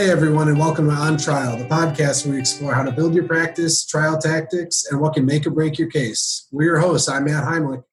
[0.00, 3.14] Hey, everyone, and welcome to On Trial, the podcast where we explore how to build
[3.14, 6.48] your practice, trial tactics, and what can make or break your case.
[6.50, 7.06] We're your hosts.
[7.06, 7.84] I'm Matt Heimlich.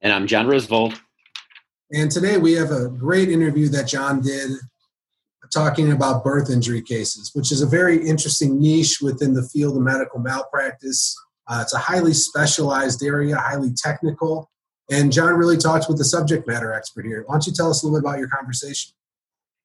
[0.00, 1.00] And I'm John Roosevelt.
[1.92, 4.50] And today we have a great interview that John did
[5.52, 9.84] talking about birth injury cases, which is a very interesting niche within the field of
[9.84, 11.16] medical malpractice.
[11.46, 14.50] Uh, it's a highly specialized area, highly technical.
[14.90, 17.22] And John really talks with the subject matter expert here.
[17.24, 18.94] Why don't you tell us a little bit about your conversation?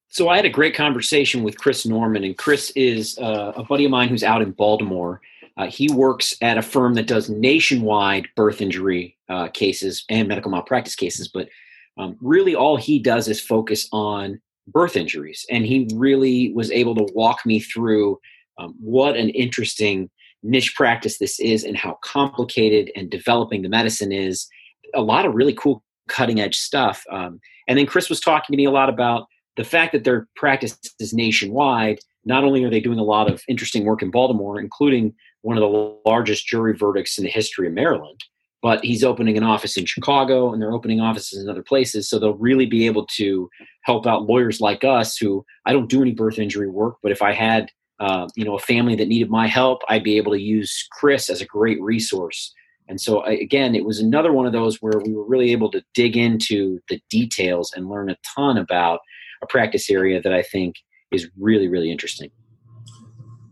[0.10, 3.86] So I had a great conversation with Chris Norman, and Chris is uh, a buddy
[3.86, 5.22] of mine who's out in Baltimore.
[5.58, 10.52] Uh, he works at a firm that does nationwide birth injury uh, cases and medical
[10.52, 11.50] malpractice cases, but
[11.98, 15.46] um, really all he does is focus on birth injuries.
[15.50, 18.20] And he really was able to walk me through
[18.60, 20.10] um, what an interesting
[20.44, 24.48] niche practice this is and how complicated and developing the medicine is.
[24.94, 27.04] A lot of really cool cutting edge stuff.
[27.12, 29.28] Um, and then Chris was talking to me a lot about
[29.58, 33.44] the fact that their practice is nationwide, not only are they doing a lot of
[33.48, 37.74] interesting work in Baltimore, including one of the largest jury verdicts in the history of
[37.74, 38.20] Maryland,
[38.62, 42.10] but he's opening an office in Chicago and they're opening offices in other places.
[42.10, 43.50] So they'll really be able to
[43.84, 47.22] help out lawyers like us who I don't do any birth injury work, but if
[47.22, 47.70] I had
[48.00, 51.30] uh, you know a family that needed my help, I'd be able to use Chris
[51.30, 52.54] as a great resource.
[52.90, 55.84] And so again, it was another one of those where we were really able to
[55.94, 59.00] dig into the details and learn a ton about
[59.42, 60.76] a practice area that I think
[61.12, 62.30] is really, really interesting.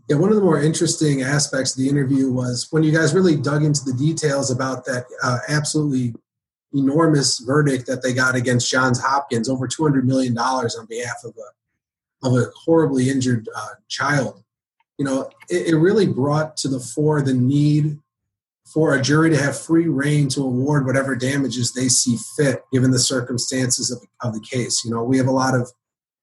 [0.08, 3.36] Yeah, one of the more interesting aspects of the interview was when you guys really
[3.36, 6.14] dug into the details about that uh, absolutely
[6.72, 11.16] enormous verdict that they got against Johns Hopkins, over two hundred million dollars on behalf
[11.24, 14.44] of a of a horribly injured uh, child.
[14.98, 17.98] You know, it, it really brought to the fore the need
[18.72, 22.90] for a jury to have free rein to award whatever damages they see fit given
[22.90, 24.84] the circumstances of, of the case.
[24.84, 25.70] You know, we have a lot of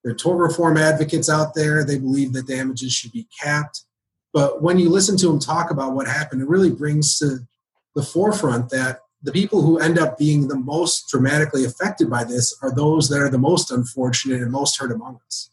[0.04, 1.84] the tort reform advocates out there.
[1.84, 3.82] They believe that damages should be capped.
[4.34, 7.40] But when you listen to them talk about what happened, it really brings to
[7.96, 12.58] the forefront that the people who end up being the most dramatically affected by this
[12.62, 15.50] are those that are the most unfortunate and most hurt among us.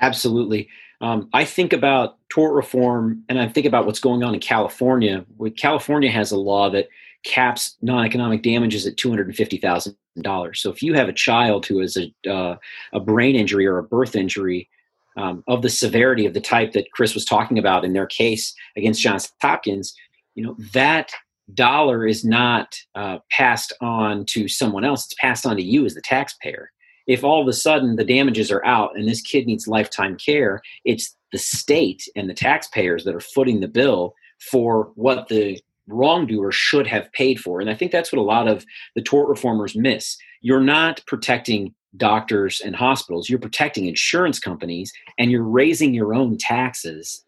[0.00, 0.68] Absolutely.
[1.00, 5.26] Um, I think about tort reform and I think about what's going on in California.
[5.56, 6.88] California has a law that
[7.24, 10.60] caps non-economic damages at two hundred and fifty thousand dollars.
[10.60, 12.56] So if you have a child who has a uh,
[12.92, 14.68] a brain injury or a birth injury
[15.16, 18.54] um, of the severity of the type that Chris was talking about in their case
[18.76, 19.94] against Johns Hopkins,
[20.34, 21.12] you know that
[21.54, 25.94] dollar is not uh, passed on to someone else; it's passed on to you as
[25.94, 26.70] the taxpayer
[27.06, 30.62] if all of a sudden the damages are out and this kid needs lifetime care,
[30.84, 36.52] it's the state and the taxpayers that are footing the bill for what the wrongdoer
[36.52, 37.60] should have paid for.
[37.60, 40.16] And I think that's what a lot of the tort reformers miss.
[40.40, 46.38] You're not protecting doctors and hospitals, you're protecting insurance companies and you're raising your own
[46.38, 47.24] taxes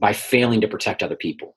[0.00, 1.56] by failing to protect other people.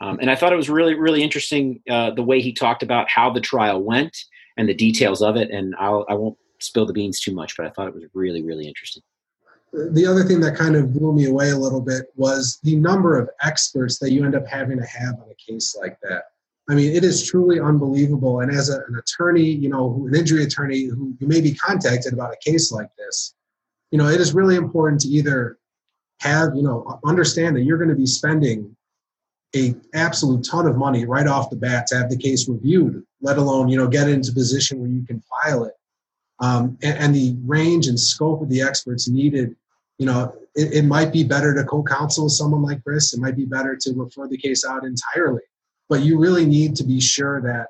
[0.00, 3.08] Um, and I thought it was really, really interesting uh, the way he talked about
[3.08, 4.16] how the trial went
[4.56, 5.50] and the details of it.
[5.50, 8.42] And I'll, I won't spill the beans too much, but I thought it was really,
[8.42, 9.02] really interesting.
[9.74, 13.18] The other thing that kind of blew me away a little bit was the number
[13.18, 16.24] of experts that you end up having to have on a case like that.
[16.68, 18.40] I mean, it is truly unbelievable.
[18.40, 22.12] And as a, an attorney, you know, an injury attorney who you may be contacted
[22.12, 23.34] about a case like this,
[23.90, 25.58] you know, it is really important to either
[26.20, 28.74] have, you know, understand that you're going to be spending
[29.56, 33.38] a absolute ton of money right off the bat to have the case reviewed, let
[33.38, 35.74] alone, you know, get into a position where you can file it
[36.40, 39.54] um, and, and, the range and scope of the experts needed.
[39.98, 43.14] You know, it, it might be better to co-counsel someone like Chris.
[43.14, 45.42] It might be better to refer the case out entirely.
[45.88, 47.68] But you really need to be sure that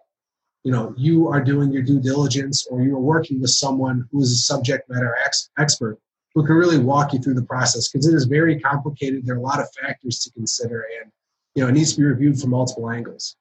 [0.62, 4.22] you know you are doing your due diligence, or you are working with someone who
[4.22, 5.98] is a subject matter ex- expert
[6.34, 9.26] who can really walk you through the process because it is very complicated.
[9.26, 11.10] There are a lot of factors to consider, and
[11.54, 13.36] you know it needs to be reviewed from multiple angles.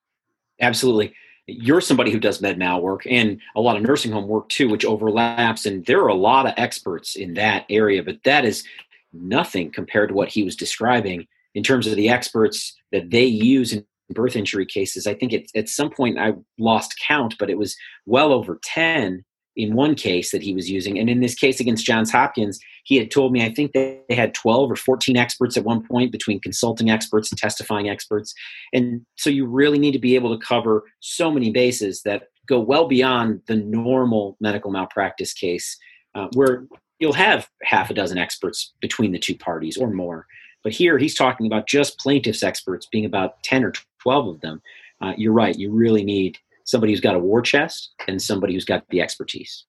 [0.60, 1.14] Absolutely
[1.48, 4.70] you're somebody who does med mal work and a lot of nursing home work too,
[4.70, 5.66] which overlaps.
[5.66, 8.64] And there are a lot of experts in that area, but that is
[9.12, 13.74] nothing compared to what he was describing in terms of the experts that they use
[13.74, 15.06] in birth injury cases.
[15.06, 17.76] I think it, at some point I lost count, but it was
[18.06, 19.24] well over 10
[19.56, 20.98] in one case that he was using.
[20.98, 24.34] And in this case against Johns Hopkins, he had told me, I think they had
[24.34, 28.34] 12 or 14 experts at one point between consulting experts and testifying experts.
[28.74, 32.60] And so you really need to be able to cover so many bases that go
[32.60, 35.78] well beyond the normal medical malpractice case,
[36.16, 36.66] uh, where
[37.00, 40.26] you'll have half a dozen experts between the two parties or more.
[40.64, 44.62] But here he's talking about just plaintiffs' experts being about 10 or 12 of them.
[45.02, 48.66] Uh, you're right, you really need somebody who's got a war chest and somebody who's
[48.66, 49.66] got the expertise.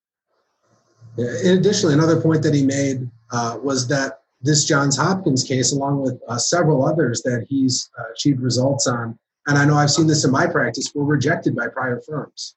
[1.17, 6.02] In additionally, another point that he made uh, was that this Johns Hopkins case, along
[6.02, 10.06] with uh, several others that he's uh, achieved results on, and I know I've seen
[10.06, 12.56] this in my practice, were rejected by prior firms.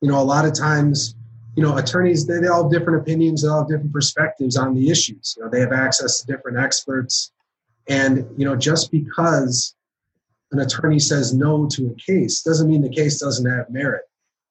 [0.00, 1.14] You know, a lot of times,
[1.56, 4.74] you know, attorneys they, they all have different opinions, they all have different perspectives on
[4.74, 5.34] the issues.
[5.36, 7.32] You know, they have access to different experts,
[7.88, 9.75] and you know, just because
[10.56, 14.02] an attorney says no to a case doesn't mean the case doesn't have merit.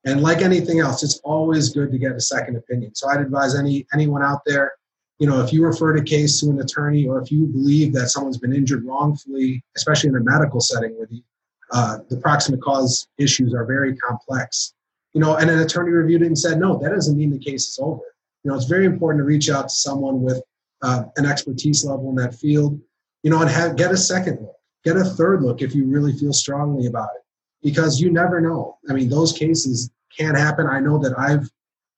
[0.05, 2.93] And like anything else, it's always good to get a second opinion.
[2.93, 4.73] So I'd advise any anyone out there,
[5.17, 8.09] you know, if you refer a case to an attorney or if you believe that
[8.09, 11.23] someone's been injured wrongfully, especially in a medical setting where the
[11.71, 14.75] uh, the proximate cause issues are very complex,
[15.13, 17.67] you know, and an attorney reviewed it and said no, that doesn't mean the case
[17.69, 18.03] is over.
[18.43, 20.39] You know, it's very important to reach out to someone with
[20.83, 22.79] uh, an expertise level in that field,
[23.23, 24.55] you know, and have, get a second look,
[24.85, 27.23] get a third look if you really feel strongly about it,
[27.61, 28.77] because you never know.
[28.89, 30.67] I mean, those cases can happen.
[30.67, 31.49] I know that I've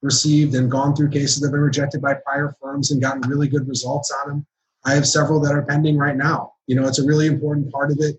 [0.02, 3.48] received and gone through cases that have been rejected by prior firms and gotten really
[3.48, 4.46] good results on them.
[4.86, 6.54] I have several that are pending right now.
[6.68, 8.18] You know, it's a really important part of it.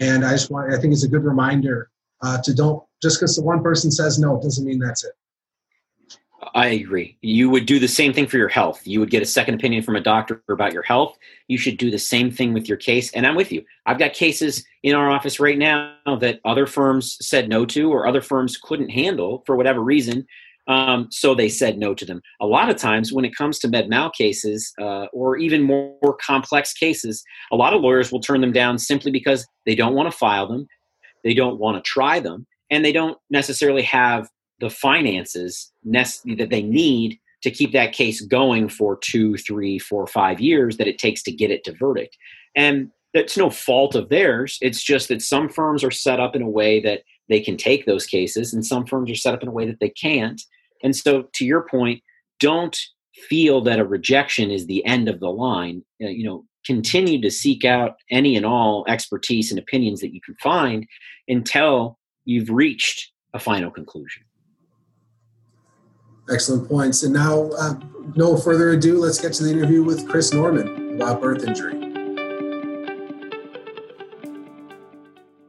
[0.00, 1.90] And I just want, I think it's a good reminder
[2.22, 5.12] uh, to don't, just because the one person says no, it doesn't mean that's it.
[6.54, 7.16] I agree.
[7.20, 8.86] You would do the same thing for your health.
[8.86, 11.18] You would get a second opinion from a doctor about your health.
[11.48, 13.10] You should do the same thing with your case.
[13.12, 13.64] And I'm with you.
[13.86, 18.06] I've got cases in our office right now that other firms said no to or
[18.06, 20.26] other firms couldn't handle for whatever reason.
[20.68, 22.20] Um, so they said no to them.
[22.40, 25.96] A lot of times, when it comes to med mal cases uh, or even more,
[26.02, 29.94] more complex cases, a lot of lawyers will turn them down simply because they don't
[29.94, 30.66] want to file them,
[31.24, 34.28] they don't want to try them, and they don't necessarily have
[34.60, 40.40] the finances that they need to keep that case going for two, three, four, five
[40.40, 42.16] years that it takes to get it to verdict.
[42.56, 44.58] And that's no fault of theirs.
[44.60, 47.86] It's just that some firms are set up in a way that they can take
[47.86, 50.40] those cases, and some firms are set up in a way that they can't.
[50.82, 52.02] And so, to your point,
[52.40, 52.78] don't
[53.28, 55.84] feel that a rejection is the end of the line.
[56.02, 60.20] Uh, you know, continue to seek out any and all expertise and opinions that you
[60.20, 60.86] can find
[61.28, 64.22] until you've reached a final conclusion.
[66.30, 67.04] Excellent points.
[67.04, 67.74] And now, uh,
[68.14, 71.72] no further ado, let's get to the interview with Chris Norman about birth injury.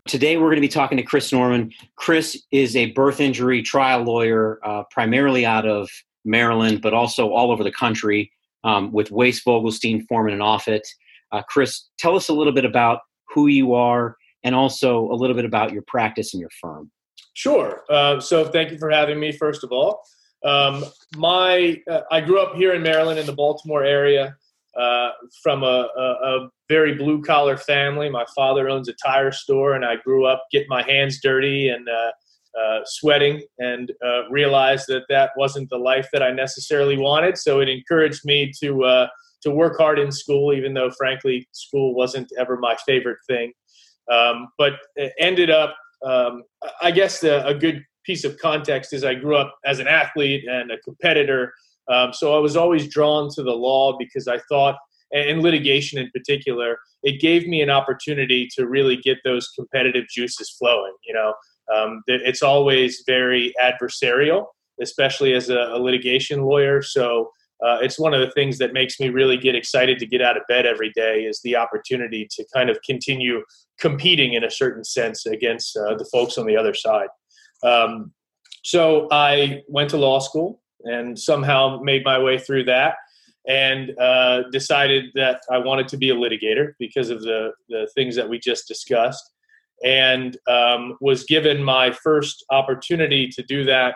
[0.07, 1.71] Today, we're going to be talking to Chris Norman.
[1.97, 5.89] Chris is a birth injury trial lawyer, uh, primarily out of
[6.23, 8.31] Maryland, but also all over the country
[8.63, 10.87] um, with Wais Vogelstein, Forman, and Offutt.
[11.31, 13.01] Uh, Chris, tell us a little bit about
[13.33, 16.89] who you are and also a little bit about your practice and your firm.
[17.33, 17.83] Sure.
[17.89, 20.01] Uh, so, thank you for having me, first of all.
[20.43, 20.85] Um,
[21.17, 24.37] my uh, I grew up here in Maryland in the Baltimore area
[24.77, 25.09] uh,
[25.43, 28.09] from a, a, a, very blue collar family.
[28.09, 31.89] My father owns a tire store, and I grew up getting my hands dirty and
[31.89, 32.11] uh,
[32.59, 37.37] uh sweating, and uh, realized that that wasn't the life that I necessarily wanted.
[37.37, 39.07] So it encouraged me to uh,
[39.41, 43.51] to work hard in school, even though frankly school wasn't ever my favorite thing.
[44.11, 44.73] Um, but
[45.19, 46.43] ended up, um,
[46.81, 50.71] I guess, a good piece of context is I grew up as an athlete and
[50.71, 51.53] a competitor.
[51.91, 54.75] Um, so I was always drawn to the law because I thought,
[55.11, 60.49] and litigation in particular, it gave me an opportunity to really get those competitive juices
[60.57, 60.93] flowing.
[61.07, 61.33] You know,
[61.73, 64.45] um, it's always very adversarial,
[64.81, 66.81] especially as a, a litigation lawyer.
[66.81, 67.31] So
[67.65, 70.37] uh, it's one of the things that makes me really get excited to get out
[70.37, 73.41] of bed every day is the opportunity to kind of continue
[73.79, 77.07] competing in a certain sense against uh, the folks on the other side.
[77.63, 78.13] Um,
[78.63, 82.95] so I went to law school and somehow made my way through that
[83.47, 88.15] and uh, decided that I wanted to be a litigator because of the, the things
[88.15, 89.23] that we just discussed.
[89.83, 93.95] And um, was given my first opportunity to do that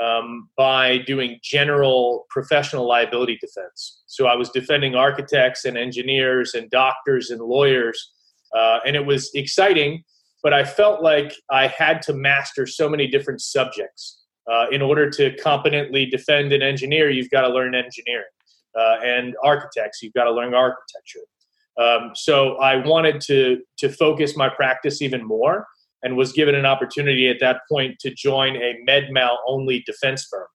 [0.00, 4.02] um, by doing general professional liability defense.
[4.06, 8.12] So I was defending architects and engineers and doctors and lawyers.
[8.56, 10.02] Uh, and it was exciting
[10.42, 14.18] but I felt like I had to master so many different subjects.
[14.50, 18.24] Uh, in order to competently defend an engineer, you've got to learn engineering.
[18.76, 21.20] Uh, and architects, you've got to learn architecture.
[21.78, 25.66] Um, so I wanted to to focus my practice even more,
[26.02, 30.26] and was given an opportunity at that point to join a med mal only defense
[30.30, 30.46] firm.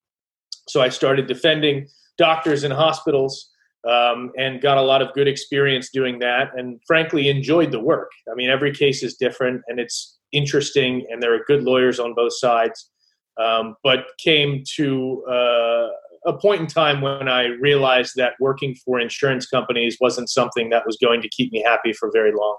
[0.68, 1.88] So I started defending
[2.18, 3.50] doctors and hospitals
[3.90, 8.12] um, and got a lot of good experience doing that and frankly enjoyed the work.
[8.32, 12.14] I mean every case is different and it's interesting and there are good lawyers on
[12.14, 12.90] both sides.
[13.38, 15.88] Um, but came to uh,
[16.26, 20.86] a point in time when i realized that working for insurance companies wasn't something that
[20.86, 22.58] was going to keep me happy for very long.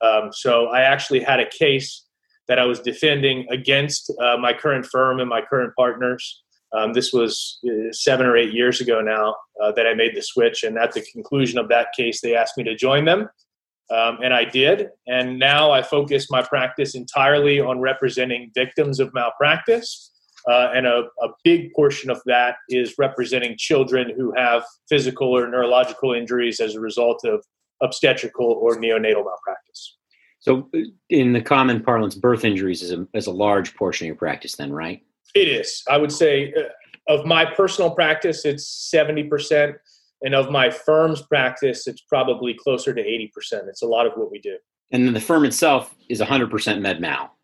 [0.00, 2.04] Um, so i actually had a case
[2.48, 6.42] that i was defending against uh, my current firm and my current partners
[6.74, 10.22] Um, this was uh, seven or eight years ago now uh, that I made the
[10.22, 13.28] switch, and at the conclusion of that case, they asked me to join them,
[13.90, 14.88] um, and I did.
[15.06, 20.10] And now I focus my practice entirely on representing victims of malpractice.
[20.50, 25.46] Uh, and a, a, big portion of that is representing children who have physical or
[25.48, 27.44] neurological injuries as a result of
[27.80, 29.96] obstetrical or neonatal malpractice.
[30.40, 30.68] So,
[31.08, 34.56] in the common parlance, birth injuries is a, is a large portion of your practice,
[34.56, 35.00] then, right?
[35.34, 35.82] It is.
[35.88, 39.74] I would say uh, of my personal practice, it's 70%.
[40.24, 43.28] And of my firm's practice, it's probably closer to 80%.
[43.68, 44.56] It's a lot of what we do.
[44.92, 47.36] And then the firm itself is 100% med mal.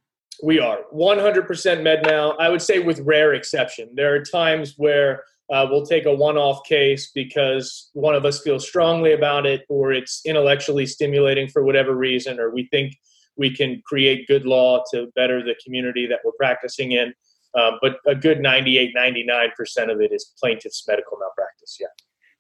[0.43, 2.37] We are 100% med mal.
[2.39, 3.91] I would say with rare exception.
[3.95, 8.43] There are times where uh, we'll take a one off case because one of us
[8.43, 12.95] feels strongly about it, or it's intellectually stimulating for whatever reason, or we think
[13.37, 17.15] we can create good law to better the community that we're practicing in.
[17.55, 21.79] Um, but a good 98, 99% of it is plaintiff's medical malpractice.
[21.81, 21.87] Yeah.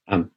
[0.07, 0.31] Um,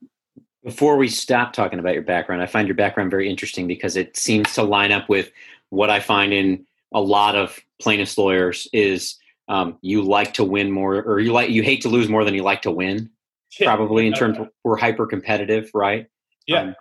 [0.64, 4.16] before we stop talking about your background, I find your background very interesting because it
[4.16, 5.32] seems to line up with
[5.70, 10.72] what I find in a lot of plaintiffs' lawyers is um, you like to win
[10.72, 13.10] more or you like you hate to lose more than you like to win
[13.62, 16.08] probably in terms of we're hyper competitive right
[16.48, 16.76] yeah um,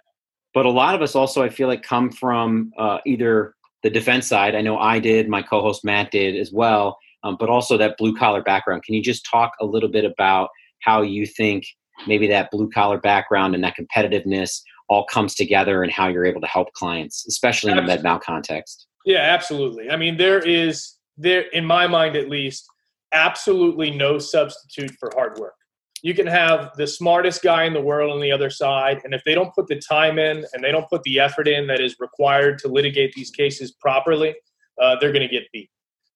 [0.55, 4.27] but a lot of us also i feel like come from uh, either the defense
[4.29, 7.97] side i know i did my co-host matt did as well um, but also that
[7.99, 10.49] blue collar background can you just talk a little bit about
[10.83, 11.65] how you think
[12.07, 16.41] maybe that blue collar background and that competitiveness all comes together and how you're able
[16.41, 20.97] to help clients especially in the med mal context yeah absolutely i mean there is
[21.21, 22.67] there, in my mind at least,
[23.13, 25.55] absolutely no substitute for hard work.
[26.03, 29.23] You can have the smartest guy in the world on the other side, and if
[29.25, 31.97] they don't put the time in and they don't put the effort in that is
[32.01, 34.35] required to litigate these cases properly,
[34.81, 35.69] uh, they're going to get beat.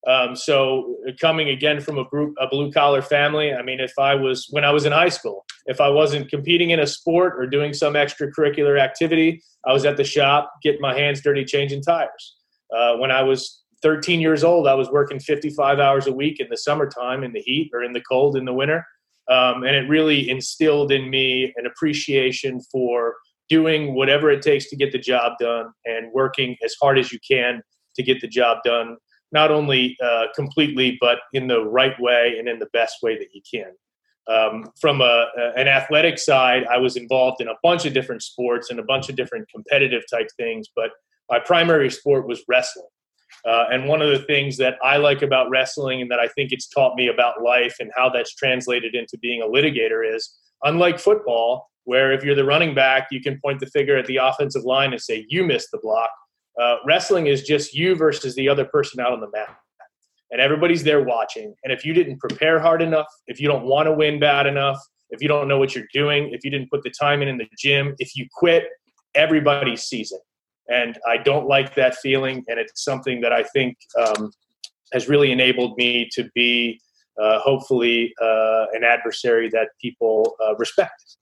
[0.06, 2.04] Um, so coming again from a
[2.40, 5.46] a blue collar family, I mean, if I was when I was in high school,
[5.66, 9.96] if I wasn't competing in a sport or doing some extracurricular activity, I was at
[9.96, 12.36] the shop getting my hands dirty changing tires.
[12.74, 16.48] Uh, when I was 13 years old, I was working 55 hours a week in
[16.50, 18.84] the summertime, in the heat, or in the cold in the winter.
[19.30, 23.14] Um, and it really instilled in me an appreciation for
[23.48, 27.18] doing whatever it takes to get the job done and working as hard as you
[27.26, 27.62] can
[27.96, 28.96] to get the job done,
[29.32, 33.28] not only uh, completely, but in the right way and in the best way that
[33.32, 33.72] you can.
[34.26, 35.26] Um, from a,
[35.56, 39.08] an athletic side, I was involved in a bunch of different sports and a bunch
[39.08, 40.90] of different competitive type things, but
[41.28, 42.86] my primary sport was wrestling.
[43.44, 46.52] Uh, and one of the things that I like about wrestling and that I think
[46.52, 50.98] it's taught me about life and how that's translated into being a litigator is unlike
[50.98, 54.64] football, where if you're the running back, you can point the finger at the offensive
[54.64, 56.10] line and say, You missed the block.
[56.60, 59.56] Uh, wrestling is just you versus the other person out on the mat.
[60.30, 61.54] And everybody's there watching.
[61.62, 64.78] And if you didn't prepare hard enough, if you don't want to win bad enough,
[65.10, 67.38] if you don't know what you're doing, if you didn't put the time in in
[67.38, 68.64] the gym, if you quit,
[69.14, 70.20] everybody sees it
[70.68, 72.44] and I don't like that feeling.
[72.48, 74.32] And it's something that I think um,
[74.92, 76.80] has really enabled me to be,
[77.20, 81.16] uh, hopefully, uh, an adversary that people uh, respect.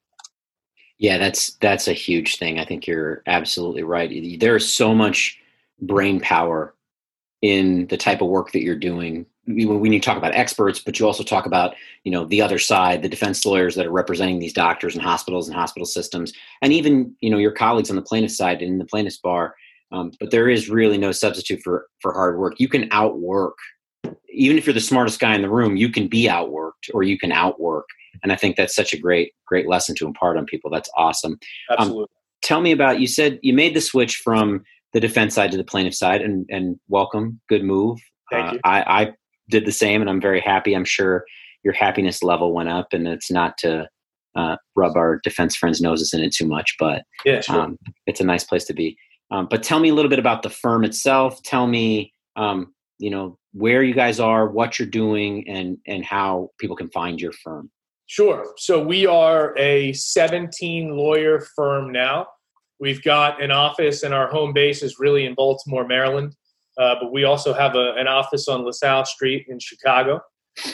[1.02, 2.60] Yeah, that's that's a huge thing.
[2.60, 4.38] I think you're absolutely right.
[4.38, 5.36] There's so much
[5.80, 6.76] brain power
[7.42, 11.06] in the type of work that you're doing when you talk about experts, but you
[11.06, 14.52] also talk about you know the other side, the defense lawyers that are representing these
[14.52, 16.32] doctors and hospitals and hospital systems,
[16.62, 19.56] and even you know your colleagues on the plaintiff side in the plaintiff's bar.
[19.90, 22.60] Um, but there is really no substitute for for hard work.
[22.60, 23.58] You can outwork,
[24.32, 25.76] even if you're the smartest guy in the room.
[25.76, 27.86] You can be outworked, or you can outwork.
[28.22, 30.70] And I think that's such a great great lesson to impart on people.
[30.70, 31.32] That's awesome.
[31.70, 32.02] Um, Absolutely.
[32.02, 32.08] Um,
[32.42, 33.00] tell me about.
[33.00, 36.46] You said you made the switch from the defense side to the plaintiff side, and
[36.50, 37.98] and welcome, good move.
[38.30, 38.60] Thank uh, you.
[38.64, 39.12] I, I
[39.50, 40.74] did the same, and I'm very happy.
[40.74, 41.24] I'm sure
[41.64, 43.88] your happiness level went up, and it's not to
[44.34, 47.60] uh, rub our defense friends' noses in it too much, but yeah, sure.
[47.60, 48.96] um, it's a nice place to be.
[49.30, 51.42] Um, but tell me a little bit about the firm itself.
[51.42, 56.50] Tell me, um, you know, where you guys are, what you're doing, and and how
[56.58, 57.70] people can find your firm.
[58.12, 58.52] Sure.
[58.58, 62.26] So we are a 17 lawyer firm now.
[62.78, 66.36] We've got an office, and our home base is really in Baltimore, Maryland.
[66.76, 70.20] Uh, but we also have a, an office on LaSalle Street in Chicago.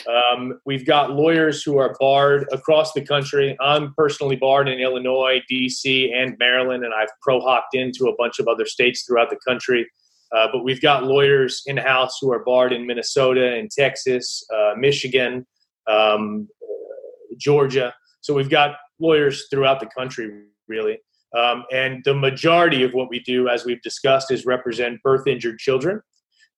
[0.05, 3.55] Um, we've got lawyers who are barred across the country.
[3.61, 8.39] I'm personally barred in Illinois, DC, and Maryland, and I've pro hopped into a bunch
[8.39, 9.89] of other states throughout the country.
[10.35, 14.73] Uh, but we've got lawyers in house who are barred in Minnesota and Texas, uh,
[14.77, 15.47] Michigan,
[15.87, 16.49] um,
[17.39, 17.93] Georgia.
[18.21, 20.99] So we've got lawyers throughout the country, really.
[21.37, 25.59] Um, and the majority of what we do, as we've discussed, is represent birth injured
[25.59, 26.01] children.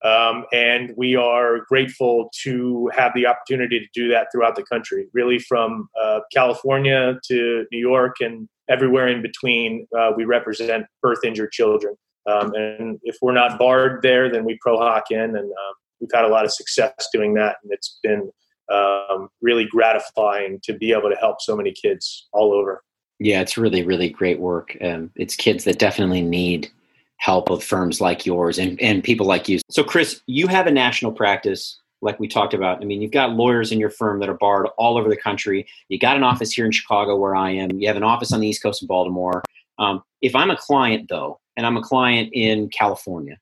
[0.03, 5.07] Um, and we are grateful to have the opportunity to do that throughout the country,
[5.13, 9.85] really from uh, California to New York and everywhere in between.
[9.97, 11.95] Uh, we represent birth injured children.
[12.27, 16.09] Um, and if we're not barred there, then we pro hoc in, and um, we've
[16.13, 17.57] had a lot of success doing that.
[17.63, 18.31] And it's been
[18.71, 22.83] um, really gratifying to be able to help so many kids all over.
[23.19, 24.75] Yeah, it's really, really great work.
[24.81, 26.71] Um, it's kids that definitely need
[27.17, 29.59] help of firms like yours and, and people like you.
[29.69, 32.81] So, Chris, you have a national practice, like we talked about.
[32.81, 35.67] I mean, you've got lawyers in your firm that are barred all over the country.
[35.87, 37.79] You got an office here in Chicago, where I am.
[37.79, 39.43] You have an office on the East Coast in Baltimore.
[39.77, 43.37] Um, if I'm a client, though, and I'm a client in California,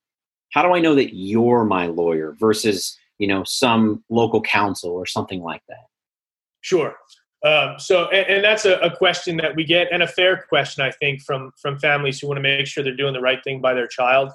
[0.52, 5.06] how do I know that you're my lawyer versus you know some local counsel or
[5.06, 5.86] something like that?
[6.62, 6.96] Sure.
[7.46, 10.84] Um, so, and, and that's a, a, question that we get, and a fair question,
[10.84, 13.62] I think, from from families who want to make sure they're doing the right thing
[13.62, 14.32] by their child.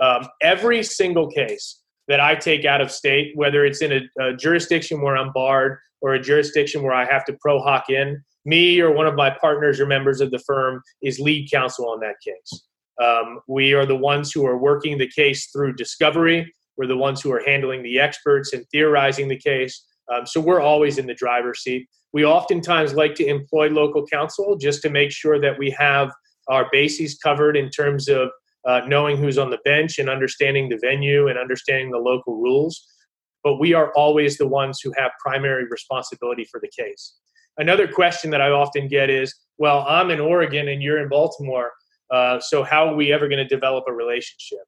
[0.00, 4.34] Um, every single case that I take out of state, whether it's in a, a,
[4.34, 8.80] jurisdiction where I'm barred or a jurisdiction where I have to pro hoc in, me
[8.80, 12.16] or one of my partners or members of the firm is lead counsel on that
[12.24, 12.64] case.
[13.02, 16.52] Um, we are the ones who are working the case through discovery.
[16.78, 19.84] We're the ones who are handling the experts and theorizing the case.
[20.14, 21.88] Um, so we're always in the driver's seat.
[22.12, 26.10] We oftentimes like to employ local counsel just to make sure that we have
[26.48, 28.30] our bases covered in terms of
[28.66, 32.86] uh, knowing who's on the bench and understanding the venue and understanding the local rules.
[33.44, 37.14] But we are always the ones who have primary responsibility for the case.
[37.58, 41.72] Another question that I often get is, well, I'm in Oregon and you're in Baltimore.
[42.10, 44.60] Uh, so how are we ever going to develop a relationship?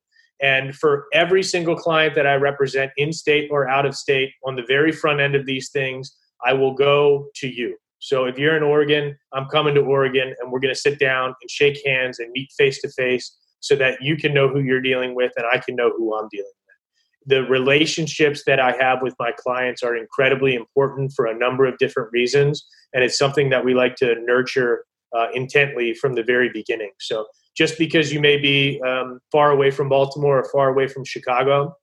[0.42, 4.56] And for every single client that I represent in state or out of state on
[4.56, 7.76] the very front end of these things, I will go to you.
[7.99, 11.35] So if you're in Oregon, I'm coming to Oregon and we're going to sit down
[11.40, 14.80] and shake hands and meet face to face so that you can know who you're
[14.80, 17.26] dealing with and I can know who I'm dealing with.
[17.26, 21.76] The relationships that I have with my clients are incredibly important for a number of
[21.76, 22.67] different reasons.
[22.95, 26.93] And it's something that we like to nurture uh, intently from the very beginning.
[27.00, 31.04] So just because you may be um, far away from Baltimore or far away from
[31.04, 31.75] Chicago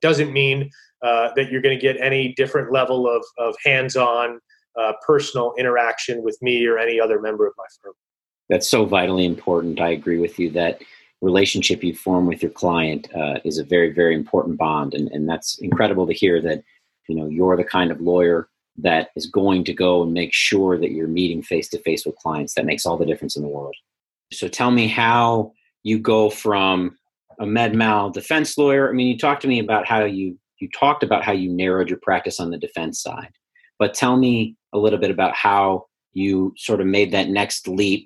[0.00, 0.70] doesn't mean
[1.02, 4.40] uh, that you're going to get any different level of, of hands-on
[4.80, 7.94] uh, personal interaction with me or any other member of my firm.
[8.48, 9.80] That's so vitally important.
[9.80, 10.82] I agree with you that
[11.20, 15.28] relationship you form with your client uh, is a very, very important bond, and, and
[15.28, 16.62] that's incredible to hear that
[17.08, 20.78] you know you're the kind of lawyer that is going to go and make sure
[20.78, 22.54] that you're meeting face to face with clients.
[22.54, 23.74] That makes all the difference in the world.
[24.32, 26.96] So tell me how you go from
[27.40, 28.88] a med mal defense lawyer.
[28.88, 31.88] I mean, you talked to me about how you you talked about how you narrowed
[31.88, 33.32] your practice on the defense side,
[33.78, 38.04] but tell me a little bit about how you sort of made that next leap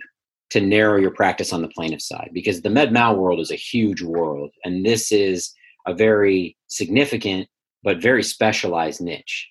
[0.50, 3.56] to narrow your practice on the plaintiff side because the med mal world is a
[3.56, 5.52] huge world and this is
[5.86, 7.48] a very significant
[7.82, 9.48] but very specialized niche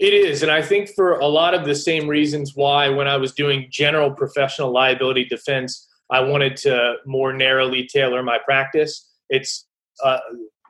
[0.00, 0.42] it is.
[0.42, 3.68] And I think for a lot of the same reasons why, when I was doing
[3.70, 9.06] general professional liability defense, I wanted to more narrowly tailor my practice.
[9.28, 9.66] It's
[10.02, 10.18] uh,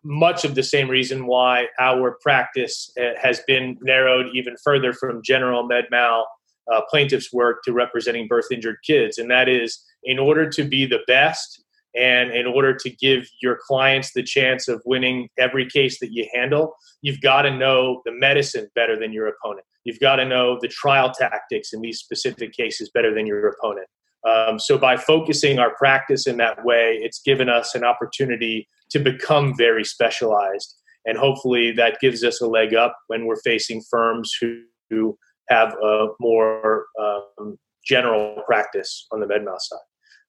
[0.03, 5.23] much of the same reason why our practice uh, has been narrowed even further from
[5.23, 6.27] general med mal
[6.73, 9.17] uh, plaintiffs' work to representing birth injured kids.
[9.17, 11.63] And that is in order to be the best
[11.95, 16.29] and in order to give your clients the chance of winning every case that you
[16.33, 19.67] handle, you've got to know the medicine better than your opponent.
[19.85, 23.89] You've got to know the trial tactics in these specific cases better than your opponent.
[24.29, 28.99] Um, so, by focusing our practice in that way, it's given us an opportunity to
[28.99, 30.77] become very specialized.
[31.07, 35.17] And hopefully, that gives us a leg up when we're facing firms who, who
[35.49, 39.79] have a more um, general practice on the MedMal side.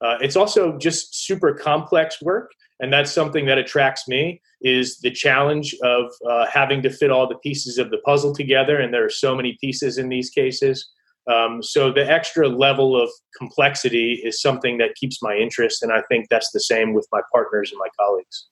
[0.02, 5.12] Uh, it's also just super complex work, and that's something that attracts me is the
[5.12, 9.06] challenge of uh, having to fit all the pieces of the puzzle together, and there
[9.06, 10.90] are so many pieces in these cases.
[11.32, 16.02] Um, so the extra level of complexity is something that keeps my interest, and I
[16.10, 18.48] think that's the same with my partners and my colleagues.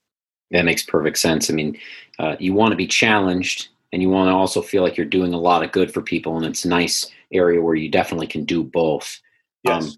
[0.51, 1.49] That makes perfect sense.
[1.49, 1.77] I mean,
[2.19, 5.33] uh, you want to be challenged, and you want to also feel like you're doing
[5.33, 8.45] a lot of good for people, and it's a nice area where you definitely can
[8.45, 9.19] do both.
[9.63, 9.83] Yes.
[9.83, 9.91] Um,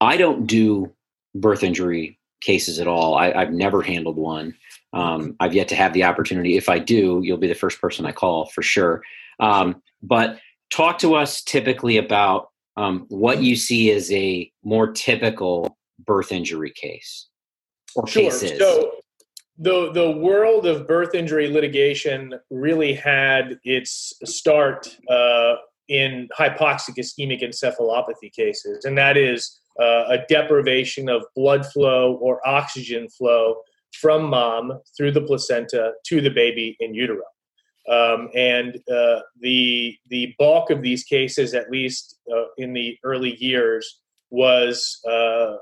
[0.00, 0.92] I don't do
[1.34, 3.16] birth injury cases at all.
[3.16, 4.54] I, have never handled one.
[4.92, 6.56] Um, I've yet to have the opportunity.
[6.56, 9.02] If I do, you'll be the first person I call for sure.
[9.38, 10.38] Um, but
[10.70, 16.72] talk to us typically about um, what you see as a more typical birth injury
[16.74, 17.28] case
[17.94, 18.22] or sure.
[18.22, 18.58] cases.
[18.58, 18.92] So
[19.58, 25.56] the the world of birth injury litigation really had its start uh,
[25.88, 32.46] in hypoxic ischemic encephalopathy cases, and that is uh, a deprivation of blood flow or
[32.46, 33.56] oxygen flow
[34.00, 37.24] from mom through the placenta to the baby in utero.
[37.90, 43.36] Um, and uh, the the bulk of these cases, at least uh, in the early
[43.42, 45.56] years, was uh,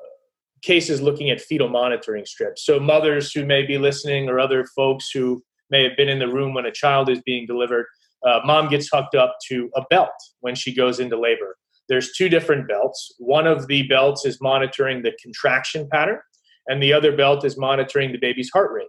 [0.62, 2.66] cases looking at fetal monitoring strips.
[2.66, 6.28] So mothers who may be listening, or other folks who may have been in the
[6.28, 7.87] room when a child is being delivered,
[8.26, 11.57] uh, mom gets hooked up to a belt when she goes into labor.
[11.88, 13.14] There's two different belts.
[13.18, 16.18] One of the belts is monitoring the contraction pattern,
[16.66, 18.88] and the other belt is monitoring the baby's heart rate.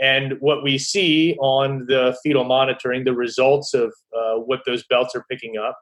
[0.00, 5.14] And what we see on the fetal monitoring, the results of uh, what those belts
[5.14, 5.76] are picking up,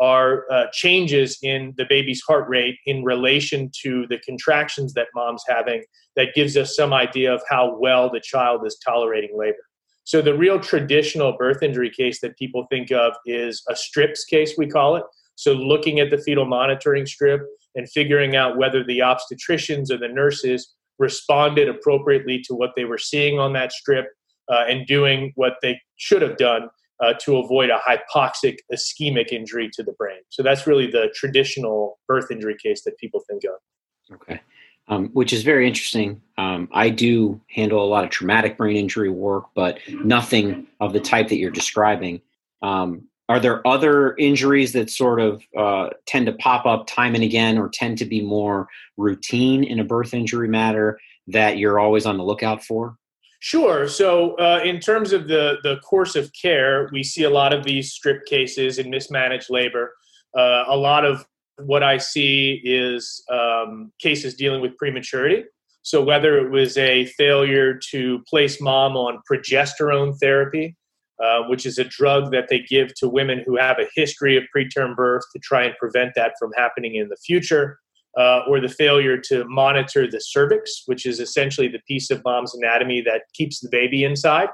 [0.00, 5.42] are uh, changes in the baby's heart rate in relation to the contractions that mom's
[5.48, 5.82] having
[6.14, 9.56] that gives us some idea of how well the child is tolerating labor.
[10.04, 14.54] So, the real traditional birth injury case that people think of is a strips case,
[14.56, 15.04] we call it.
[15.38, 17.42] So, looking at the fetal monitoring strip
[17.76, 22.98] and figuring out whether the obstetricians or the nurses responded appropriately to what they were
[22.98, 24.06] seeing on that strip
[24.52, 26.68] uh, and doing what they should have done
[27.00, 30.18] uh, to avoid a hypoxic ischemic injury to the brain.
[30.28, 34.16] So that's really the traditional birth injury case that people think of.
[34.16, 34.40] Okay.
[34.88, 36.20] Um, which is very interesting.
[36.36, 40.98] Um, I do handle a lot of traumatic brain injury work, but nothing of the
[40.98, 42.22] type that you're describing.
[42.60, 47.22] Um, are there other injuries that sort of uh, tend to pop up time and
[47.22, 52.06] again or tend to be more routine in a birth injury matter that you're always
[52.06, 52.96] on the lookout for?
[53.40, 53.86] Sure.
[53.86, 57.64] So, uh, in terms of the, the course of care, we see a lot of
[57.64, 59.94] these strip cases and mismanaged labor.
[60.36, 61.24] Uh, a lot of
[61.58, 65.44] what I see is um, cases dealing with prematurity.
[65.82, 70.76] So, whether it was a failure to place mom on progesterone therapy,
[71.22, 74.44] uh, which is a drug that they give to women who have a history of
[74.54, 77.78] preterm birth to try and prevent that from happening in the future
[78.16, 82.54] uh, or the failure to monitor the cervix, which is essentially the piece of mom's
[82.54, 84.48] anatomy that keeps the baby inside,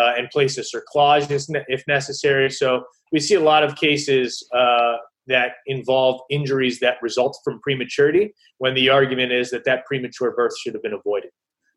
[0.00, 1.28] uh, and place a cerclage
[1.68, 2.50] if necessary.
[2.50, 8.34] So we see a lot of cases uh, that involve injuries that result from prematurity
[8.58, 11.30] when the argument is that that premature birth should have been avoided.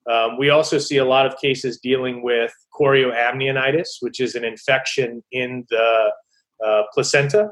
[0.10, 5.24] Um, we also see a lot of cases dealing with chorioamnionitis, which is an infection
[5.32, 6.12] in the
[6.66, 7.52] uh, placenta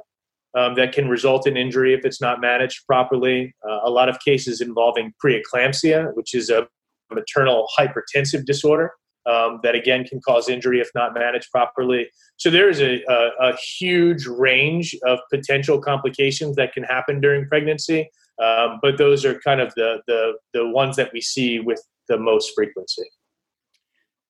[0.55, 3.53] um, that can result in injury if it's not managed properly.
[3.67, 6.67] Uh, a lot of cases involving preeclampsia, which is a
[7.11, 8.91] maternal hypertensive disorder
[9.25, 12.09] um, that again can cause injury if not managed properly.
[12.37, 17.47] So there is a, a, a, huge range of potential complications that can happen during
[17.47, 18.09] pregnancy,
[18.41, 22.17] um, but those are kind of the, the the ones that we see with the
[22.17, 23.09] most frequency.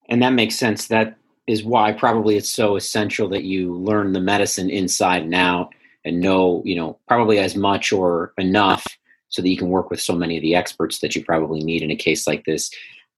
[0.10, 0.88] And that makes sense.
[0.88, 5.74] That is why probably it's so essential that you learn the medicine inside and out
[6.06, 8.86] and know, you know, probably as much or enough
[9.30, 11.82] so that you can work with so many of the experts that you probably need
[11.82, 12.70] in a case like this.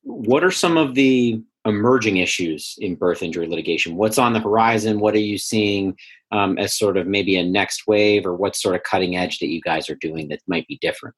[0.03, 3.95] What are some of the emerging issues in birth injury litigation?
[3.95, 4.99] What's on the horizon?
[4.99, 5.95] What are you seeing
[6.31, 9.49] um, as sort of maybe a next wave, or what sort of cutting edge that
[9.49, 11.15] you guys are doing that might be different?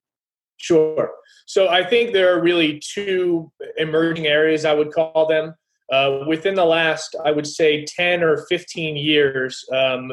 [0.58, 1.12] Sure.
[1.46, 5.54] So I think there are really two emerging areas, I would call them.
[5.92, 10.12] Uh, within the last, I would say, 10 or 15 years, um,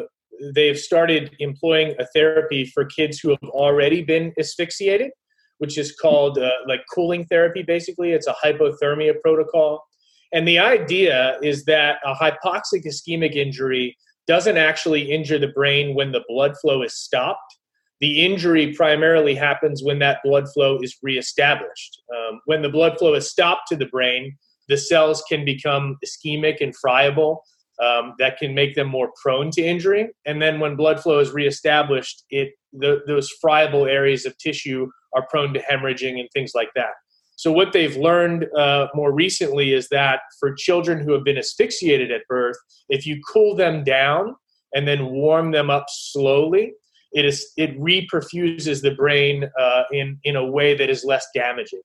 [0.55, 5.11] they've started employing a therapy for kids who have already been asphyxiated,
[5.59, 8.13] which is called uh, like cooling therapy, basically.
[8.13, 9.85] It's a hypothermia protocol.
[10.33, 16.13] And the idea is that a hypoxic ischemic injury doesn't actually injure the brain when
[16.13, 17.57] the blood flow is stopped.
[18.01, 22.03] The injury primarily happens when that blood flow is reestablished.
[22.15, 24.37] Um, when the blood flow is stopped to the brain,
[24.69, 27.43] the cells can become ischemic and friable
[27.83, 30.09] um, that can make them more prone to injury.
[30.27, 35.27] And then when blood flow is reestablished, it the, those friable areas of tissue are
[35.29, 36.93] prone to hemorrhaging and things like that.
[37.35, 42.13] So what they've learned uh, more recently is that for children who have been asphyxiated
[42.13, 42.57] at birth,
[42.91, 44.37] if you cool them down
[44.75, 46.75] and then warm them up slowly,
[47.13, 51.83] it is it reperfuses the brain uh, in in a way that is less damaging.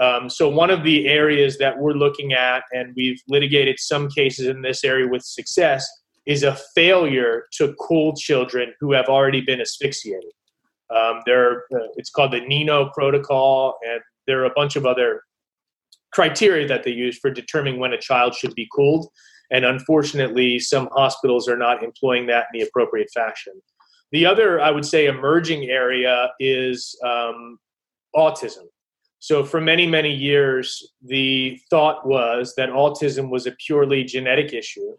[0.00, 4.46] Um, so one of the areas that we're looking at, and we've litigated some cases
[4.46, 5.88] in this area with success,
[6.26, 10.32] is a failure to cool children who have already been asphyxiated.
[10.94, 15.22] Um, there, uh, it's called the Nino protocol, and there are a bunch of other
[16.12, 19.08] criteria that they use for determining when a child should be cooled.
[19.50, 23.54] And unfortunately, some hospitals are not employing that in the appropriate fashion.
[24.12, 27.58] The other, I would say, emerging area is um,
[28.14, 28.64] autism.
[29.18, 34.92] So, for many, many years, the thought was that autism was a purely genetic issue.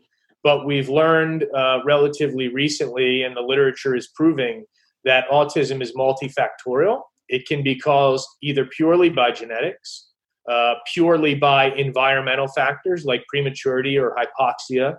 [0.43, 4.65] But we've learned uh, relatively recently, and the literature is proving
[5.03, 7.01] that autism is multifactorial.
[7.29, 10.09] It can be caused either purely by genetics,
[10.49, 14.97] uh, purely by environmental factors like prematurity or hypoxia,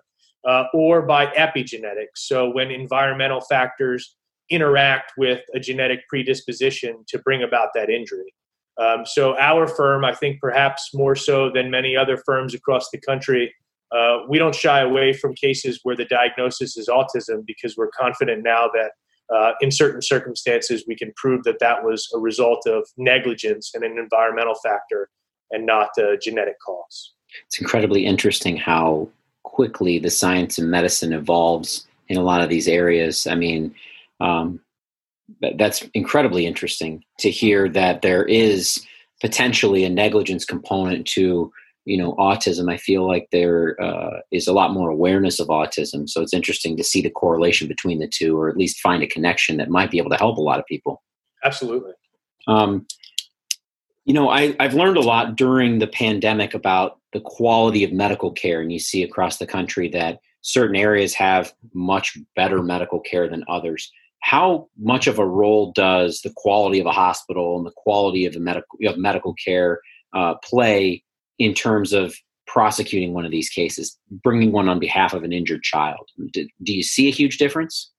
[0.48, 2.16] uh, or by epigenetics.
[2.16, 4.16] So, when environmental factors
[4.50, 8.34] interact with a genetic predisposition to bring about that injury.
[8.80, 12.98] Um, so, our firm, I think perhaps more so than many other firms across the
[12.98, 13.54] country,
[13.94, 18.42] uh, we don't shy away from cases where the diagnosis is autism because we're confident
[18.42, 18.92] now that
[19.34, 23.84] uh, in certain circumstances we can prove that that was a result of negligence and
[23.84, 25.10] an environmental factor
[25.50, 27.14] and not a genetic cause.
[27.46, 29.08] It's incredibly interesting how
[29.48, 33.26] quickly the science and medicine evolves in a lot of these areas.
[33.26, 33.74] I mean,
[34.20, 34.60] um,
[35.58, 38.84] that's incredibly interesting to hear that there is
[39.20, 41.50] potentially a negligence component to
[41.84, 42.70] you know autism.
[42.72, 46.08] I feel like there uh, is a lot more awareness of autism.
[46.08, 49.06] So it's interesting to see the correlation between the two or at least find a
[49.06, 51.02] connection that might be able to help a lot of people.
[51.44, 51.92] Absolutely.
[52.46, 52.86] Um,
[54.08, 58.32] you know I, i've learned a lot during the pandemic about the quality of medical
[58.32, 63.28] care and you see across the country that certain areas have much better medical care
[63.28, 67.72] than others how much of a role does the quality of a hospital and the
[67.76, 69.80] quality of, medical, of medical care
[70.12, 71.02] uh, play
[71.38, 72.14] in terms of
[72.46, 76.08] prosecuting one of these cases, bringing one on behalf of an injured child?
[76.32, 77.90] Do, do, you see a huge difference?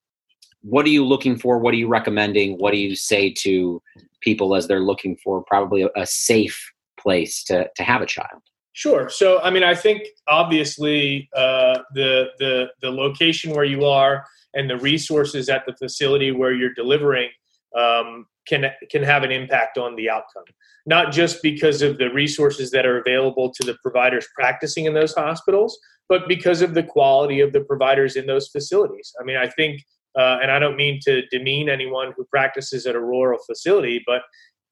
[0.62, 1.58] What are you looking for?
[1.58, 2.58] What are you recommending?
[2.58, 3.82] What do you say to
[4.20, 8.42] people as they're looking for probably a, a safe place to, to have a child?
[8.72, 9.08] Sure.
[9.08, 14.70] So, I mean, I think obviously uh, the the the location where you are and
[14.70, 17.30] the resources at the facility where you're delivering
[17.76, 20.44] um, can can have an impact on the outcome
[20.86, 25.14] not just because of the resources that are available to the providers practicing in those
[25.14, 29.12] hospitals, but because of the quality of the providers in those facilities.
[29.20, 29.82] I mean, I think,
[30.18, 34.22] uh, and I don't mean to demean anyone who practices at a rural facility, but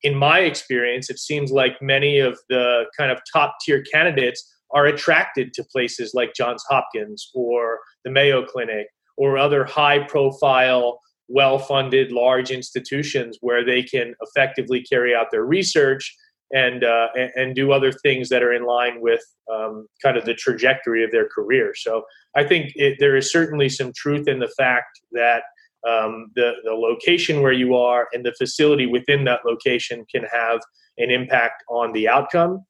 [0.02, 4.86] in my experience, it seems like many of the kind of top tier candidates are
[4.86, 11.58] attracted to places like Johns Hopkins or the Mayo Clinic or other high profile well
[11.58, 16.14] funded large institutions where they can effectively carry out their research
[16.52, 19.20] and, uh, and, do other things that are in line with
[19.52, 21.74] um, kind of the trajectory of their career.
[21.74, 25.42] So I think it, there is certainly some truth in the fact that
[25.86, 30.60] um, the, the location where you are and the facility within that location can have
[30.96, 32.64] an impact on the outcome.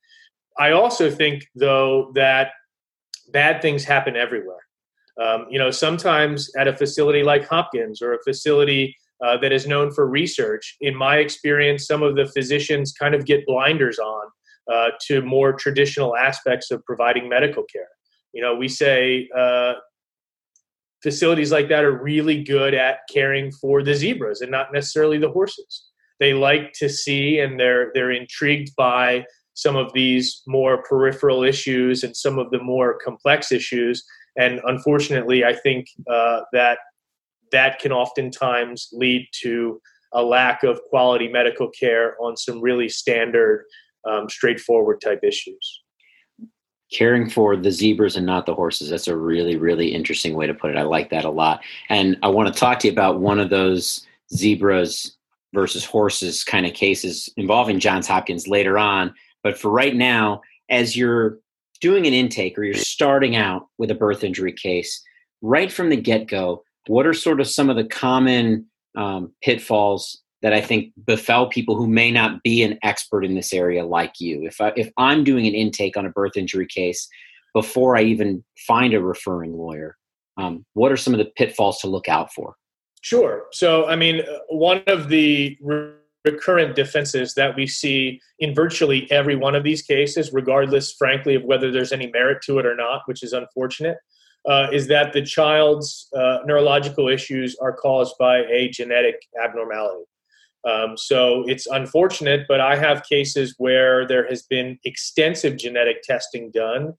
[0.58, 2.50] I also think, though, that
[3.32, 4.58] bad things happen everywhere.
[5.22, 9.66] Um, you know, sometimes at a facility like Hopkins or a facility uh, that is
[9.66, 14.26] known for research, in my experience, some of the physicians kind of get blinders on
[14.72, 17.88] uh, to more traditional aspects of providing medical care.
[18.32, 19.74] You know, we say uh,
[21.02, 25.30] facilities like that are really good at caring for the zebras and not necessarily the
[25.30, 25.84] horses.
[26.20, 32.02] They like to see and they're they're intrigued by some of these more peripheral issues
[32.04, 34.04] and some of the more complex issues
[34.38, 36.78] and unfortunately, I think uh, that
[37.52, 39.80] that can oftentimes lead to
[40.12, 43.64] a lack of quality medical care on some really standard,
[44.08, 45.82] um, straightforward type issues.
[46.92, 48.88] Caring for the zebras and not the horses.
[48.88, 50.78] That's a really, really interesting way to put it.
[50.78, 51.60] I like that a lot.
[51.90, 55.16] And I want to talk to you about one of those zebras
[55.54, 59.14] versus horses kind of cases involving Johns Hopkins later on.
[59.42, 61.38] But for right now, as you're
[61.80, 65.02] doing an intake or you're starting out with a birth injury case,
[65.42, 70.20] right from the get go, what are sort of some of the common um, pitfalls
[70.42, 74.20] that I think befell people who may not be an expert in this area like
[74.20, 74.46] you?
[74.46, 77.08] If I, if I'm doing an intake on a birth injury case
[77.54, 79.96] before I even find a referring lawyer,
[80.36, 82.54] um, what are some of the pitfalls to look out for?
[83.00, 83.46] Sure.
[83.52, 85.56] So, I mean, uh, one of the
[86.24, 91.44] recurrent defenses that we see in virtually every one of these cases, regardless, frankly, of
[91.44, 93.98] whether there's any merit to it or not, which is unfortunate,
[94.46, 100.04] uh, is that the child's uh, neurological issues are caused by a genetic abnormality.
[100.68, 106.50] Um, so it's unfortunate, but I have cases where there has been extensive genetic testing
[106.50, 106.94] done.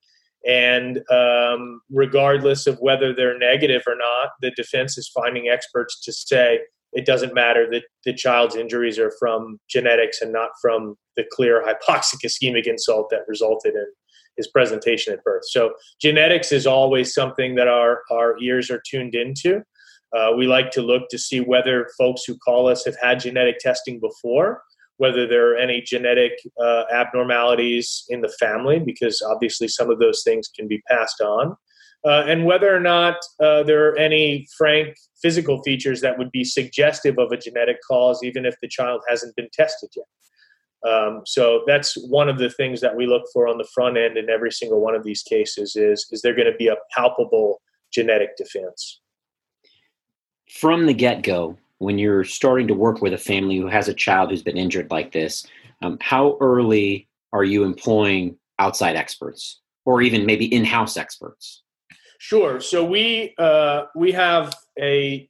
[0.47, 6.13] And um, regardless of whether they're negative or not, the defense is finding experts to
[6.13, 6.59] say
[6.93, 11.63] it doesn't matter that the child's injuries are from genetics and not from the clear
[11.63, 13.85] hypoxic ischemic insult that resulted in
[14.39, 15.43] his presentation at birth.
[15.47, 19.61] So genetics is always something that our, our ears are tuned into.
[20.15, 23.59] Uh, we like to look to see whether folks who call us have had genetic
[23.59, 24.63] testing before,
[24.97, 30.23] whether there are any genetic uh, abnormalities in the family, because obviously some of those
[30.23, 31.55] things can be passed on
[32.05, 36.43] uh, and whether or not uh, there are any frank physical features that would be
[36.43, 40.05] suggestive of a genetic cause, even if the child hasn't been tested yet.
[40.87, 44.17] Um, so that's one of the things that we look for on the front end
[44.17, 47.61] in every single one of these cases is is there going to be a palpable
[47.91, 49.01] genetic defense?
[50.49, 54.29] From the get-go when you're starting to work with a family who has a child
[54.29, 55.45] who's been injured like this
[55.81, 61.63] um, how early are you employing outside experts or even maybe in-house experts?
[62.19, 62.59] Sure.
[62.59, 65.29] So we uh, we have a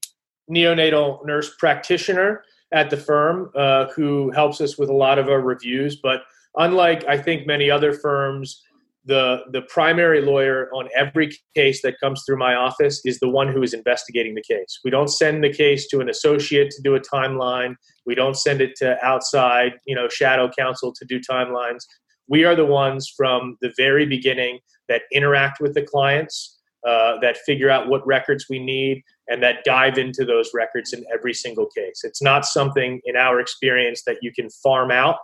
[0.49, 5.41] neonatal nurse practitioner at the firm uh, who helps us with a lot of our
[5.41, 5.95] reviews.
[6.01, 6.21] But
[6.55, 8.61] unlike I think many other firms,
[9.05, 13.47] the the primary lawyer on every case that comes through my office is the one
[13.47, 14.79] who is investigating the case.
[14.83, 17.75] We don't send the case to an associate to do a timeline.
[18.05, 21.85] We don't send it to outside, you know, shadow counsel to do timelines.
[22.27, 27.37] We are the ones from the very beginning that interact with the clients, uh, that
[27.37, 31.67] figure out what records we need, and that dive into those records in every single
[31.67, 32.01] case.
[32.03, 35.17] It's not something, in our experience, that you can farm out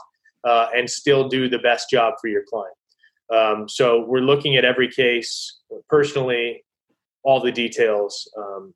[0.43, 2.75] uh, and still do the best job for your client.
[3.33, 6.63] Um, so we're looking at every case personally,
[7.23, 8.73] all the details, um,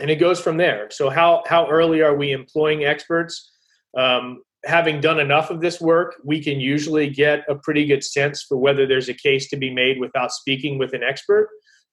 [0.00, 0.88] and it goes from there.
[0.90, 3.52] So how how early are we employing experts?
[3.96, 8.42] Um, having done enough of this work, we can usually get a pretty good sense
[8.42, 11.48] for whether there's a case to be made without speaking with an expert.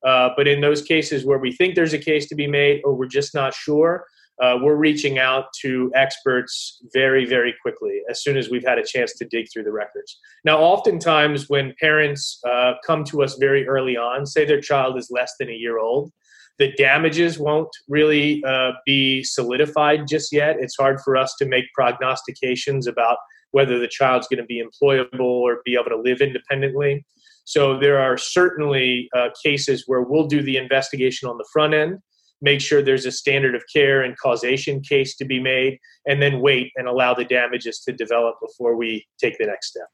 [0.06, 2.94] Uh, but in those cases where we think there's a case to be made or
[2.94, 4.06] we're just not sure,
[4.42, 8.84] uh, we're reaching out to experts very, very quickly as soon as we've had a
[8.84, 10.20] chance to dig through the records.
[10.44, 15.10] Now, oftentimes when parents uh, come to us very early on, say their child is
[15.12, 16.12] less than a year old,
[16.58, 20.58] the damages won't really uh, be solidified just yet.
[20.60, 23.18] It's hard for us to make prognostications about
[23.52, 27.06] whether the child's going to be employable or be able to live independently.
[27.44, 32.00] So there are certainly uh, cases where we'll do the investigation on the front end,
[32.42, 35.78] make sure there's a standard of care and causation case to be made,
[36.08, 39.88] and then wait and allow the damages to develop before we take the next step.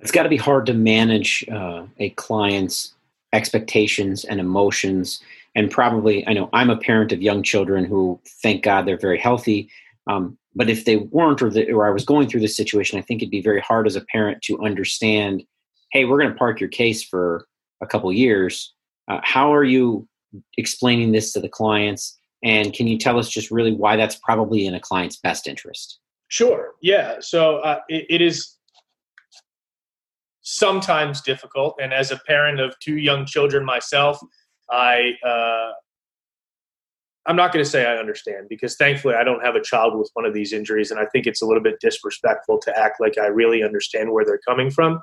[0.00, 2.94] It's got to be hard to manage uh, a client's
[3.32, 5.20] expectations and emotions.
[5.54, 9.18] And probably, I know I'm a parent of young children who, thank God, they're very
[9.18, 9.68] healthy.
[10.06, 13.02] Um, but if they weren't, or, the, or I was going through this situation, I
[13.02, 15.42] think it'd be very hard as a parent to understand
[15.90, 17.46] hey, we're going to park your case for
[17.80, 18.74] a couple years.
[19.08, 20.06] Uh, how are you
[20.56, 22.18] explaining this to the clients?
[22.44, 25.98] And can you tell us just really why that's probably in a client's best interest?
[26.28, 26.74] Sure.
[26.82, 27.16] Yeah.
[27.20, 28.56] So uh, it, it is
[30.42, 31.78] sometimes difficult.
[31.80, 34.18] And as a parent of two young children myself,
[34.70, 35.72] I uh,
[37.26, 40.10] I'm not going to say I understand because thankfully I don't have a child with
[40.14, 43.18] one of these injuries, and I think it's a little bit disrespectful to act like
[43.18, 45.00] I really understand where they're coming from.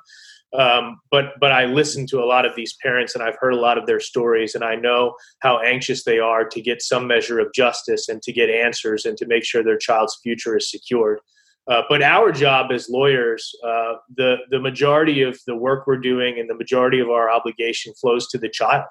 [0.54, 3.60] Um, but but I listen to a lot of these parents, and I've heard a
[3.60, 7.40] lot of their stories, and I know how anxious they are to get some measure
[7.40, 11.20] of justice and to get answers and to make sure their child's future is secured.
[11.68, 16.40] Uh, but our job as lawyers, uh, the the majority of the work we're doing
[16.40, 18.86] and the majority of our obligation flows to the child.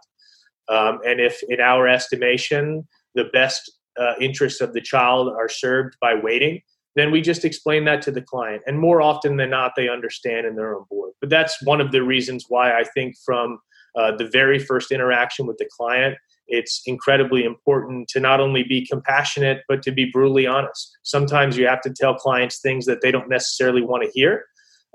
[0.69, 5.97] Um, and if, in our estimation, the best uh, interests of the child are served
[6.01, 6.63] by waiting,
[6.97, 8.63] then we just explain that to the client.
[8.67, 11.13] And more often than not, they understand and they're on board.
[11.21, 13.59] But that's one of the reasons why I think from
[13.97, 18.87] uh, the very first interaction with the client, it's incredibly important to not only be
[18.87, 20.97] compassionate, but to be brutally honest.
[21.03, 24.45] Sometimes you have to tell clients things that they don't necessarily want to hear.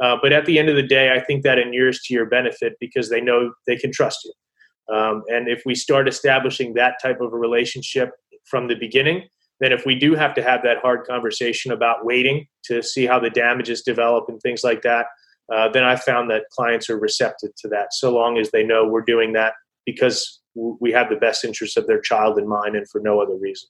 [0.02, 2.74] Uh, but at the end of the day, I think that inures to your benefit
[2.80, 4.96] because they know they can trust you.
[4.96, 8.12] Um, and if we start establishing that type of a relationship
[8.46, 9.28] from the beginning,
[9.60, 13.19] then if we do have to have that hard conversation about waiting to see how
[13.19, 15.08] the damages develop and things like that,
[15.54, 18.88] uh, then I found that clients are receptive to that so long as they know
[18.88, 19.54] we're doing that
[19.86, 23.36] because we have the best interests of their child in mind and for no other
[23.36, 23.69] reason.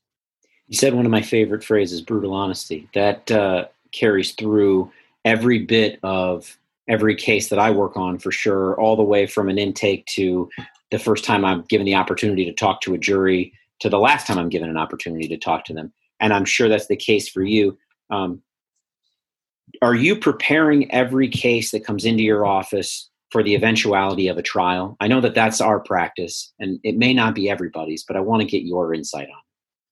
[0.67, 2.87] You said one of my favorite phrases, brutal honesty.
[2.93, 4.91] That uh, carries through
[5.25, 9.49] every bit of every case that I work on for sure, all the way from
[9.49, 10.49] an intake to
[10.91, 14.27] the first time I'm given the opportunity to talk to a jury to the last
[14.27, 15.93] time I'm given an opportunity to talk to them.
[16.19, 17.77] And I'm sure that's the case for you.
[18.09, 18.41] Um,
[19.81, 24.41] are you preparing every case that comes into your office for the eventuality of a
[24.41, 24.97] trial?
[24.99, 28.41] I know that that's our practice, and it may not be everybody's, but I want
[28.41, 29.41] to get your insight on.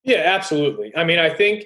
[0.03, 0.91] Yeah, absolutely.
[0.95, 1.65] I mean, I think,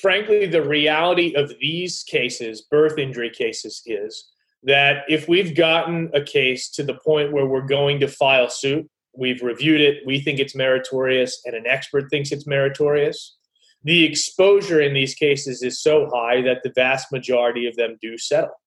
[0.00, 4.30] frankly, the reality of these cases, birth injury cases, is
[4.62, 8.88] that if we've gotten a case to the point where we're going to file suit,
[9.16, 13.36] we've reviewed it, we think it's meritorious, and an expert thinks it's meritorious.
[13.82, 18.18] The exposure in these cases is so high that the vast majority of them do
[18.18, 18.60] settle.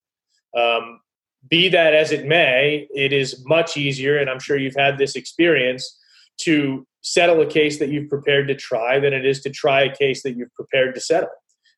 [0.57, 0.99] Um,
[1.49, 5.15] be that as it may, it is much easier, and I'm sure you've had this
[5.15, 5.99] experience,
[6.41, 9.95] to settle a case that you've prepared to try than it is to try a
[9.95, 11.29] case that you've prepared to settle.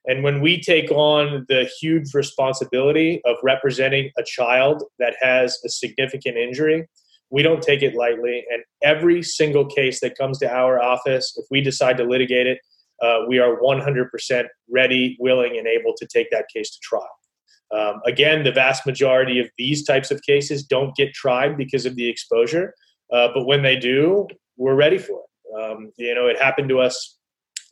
[0.05, 5.69] And when we take on the huge responsibility of representing a child that has a
[5.69, 6.87] significant injury,
[7.35, 8.45] we don't take it lightly.
[8.49, 12.59] And every single case that comes to our office, if we decide to litigate it,
[13.01, 17.09] uh, we are 100% ready, willing, and able to take that case to trial.
[17.73, 21.97] Um, again, the vast majority of these types of cases don't get tried because of
[21.97, 22.73] the exposure,
[23.11, 25.61] uh, but when they do, we're ready for it.
[25.61, 27.17] Um, you know, it happened to us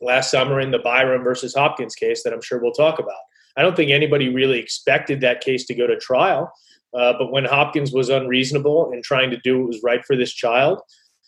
[0.02, 3.16] last summer in the Byrom versus Hopkins case that I'm sure we'll talk about.
[3.56, 6.52] I don't think anybody really expected that case to go to trial,
[6.94, 10.32] uh, but when Hopkins was unreasonable in trying to do what was right for this
[10.32, 10.80] child,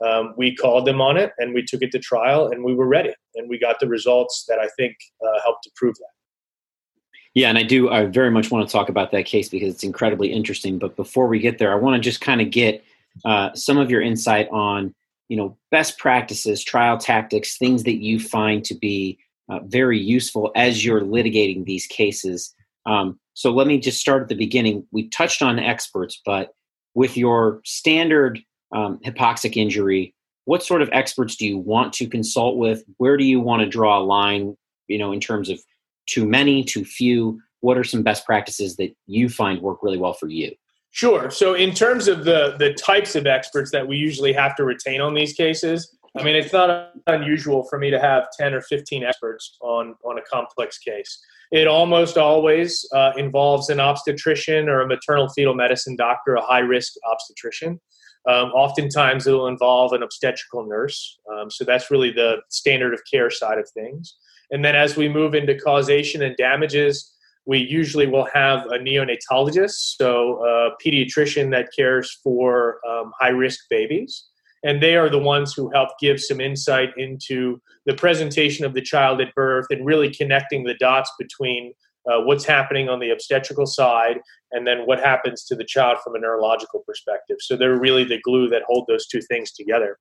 [0.05, 2.87] um, we called them on it and we took it to trial and we were
[2.87, 6.91] ready and we got the results that I think uh, helped to prove that.
[7.35, 7.91] Yeah, and I do.
[7.91, 10.79] I very much want to talk about that case because it's incredibly interesting.
[10.79, 12.83] But before we get there, I want to just kind of get
[13.27, 14.95] uh, some of your insight on,
[15.29, 19.19] you know, best practices, trial tactics, things that you find to be
[19.51, 22.55] uh, very useful as you're litigating these cases.
[22.87, 24.87] Um, so let me just start at the beginning.
[24.93, 26.55] We touched on experts, but
[26.95, 28.41] with your standard
[28.75, 30.15] um, hypoxic injury,
[30.47, 32.83] what sort of experts do you want to consult with?
[32.97, 34.57] Where do you want to draw a line,
[34.89, 35.61] you know, in terms of
[36.07, 37.39] too many, too few?
[37.61, 40.53] What are some best practices that you find work really well for you?
[40.93, 41.31] Sure.
[41.31, 45.03] So, in terms of the the types of experts that we usually have to retain
[45.03, 49.05] on these cases, I mean, it's not unusual for me to have ten or fifteen
[49.05, 51.19] experts on on a complex case.
[51.53, 56.61] It almost always uh, involves an obstetrician or a maternal fetal medicine doctor, a high
[56.61, 57.81] risk obstetrician.
[58.29, 61.19] Um, oftentimes, it'll involve an obstetrical nurse.
[61.33, 64.17] Um, so that's really the standard of care side of things.
[64.51, 67.13] And then as we move into causation and damages,
[67.47, 73.61] we usually will have a neonatologist, so a pediatrician that cares for um, high risk
[73.71, 74.27] babies.
[74.67, 78.83] And they are the ones who help give some insight into the presentation of the
[78.83, 81.73] child at birth and really connecting the dots between
[82.11, 84.19] uh, what's happening on the obstetrical side
[84.51, 87.37] and then what happens to the child from a neurological perspective.
[87.41, 89.99] So they're really the glue that hold those two things together.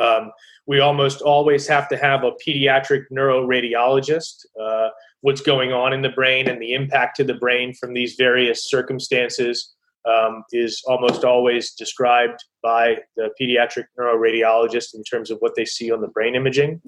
[0.00, 0.32] Um,
[0.66, 4.44] we almost always have to have a pediatric neuroradiologist.
[4.60, 4.88] Uh,
[5.20, 8.68] what's going on in the brain and the impact to the brain from these various
[8.68, 9.72] circumstances
[10.08, 15.92] um, is almost always described by the pediatric neuroradiologist in terms of what they see
[15.92, 16.80] on the brain imaging.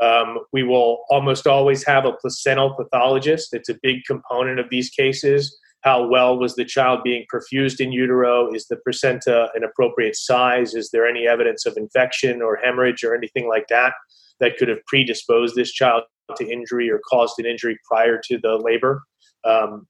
[0.00, 3.48] Um, we will almost always have a placental pathologist.
[3.52, 7.92] It's a big component of these cases how well was the child being perfused in
[7.92, 8.52] utero?
[8.52, 10.74] Is the placenta an appropriate size?
[10.74, 13.92] Is there any evidence of infection or hemorrhage or anything like that
[14.40, 16.02] that could have predisposed this child
[16.36, 19.04] to injury or caused an injury prior to the labor?
[19.44, 19.86] Um,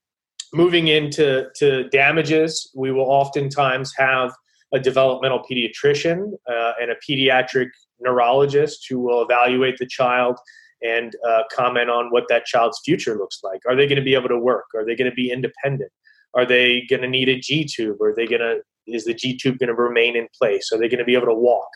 [0.56, 4.32] moving into to damages, we will oftentimes have
[4.72, 7.68] a developmental pediatrician uh, and a pediatric
[8.00, 10.38] neurologist who will evaluate the child
[10.82, 13.60] and uh, comment on what that child's future looks like.
[13.68, 14.66] Are they going to be able to work?
[14.74, 15.92] Are they going to be independent?
[16.34, 18.00] Are they going to need a G tube?
[18.00, 20.70] Are they going to is the G tube going to remain in place?
[20.72, 21.68] Are they going to be able to walk?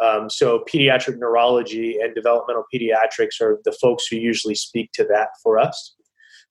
[0.00, 5.28] Um, so pediatric neurology and developmental pediatrics are the folks who usually speak to that
[5.42, 5.94] for us.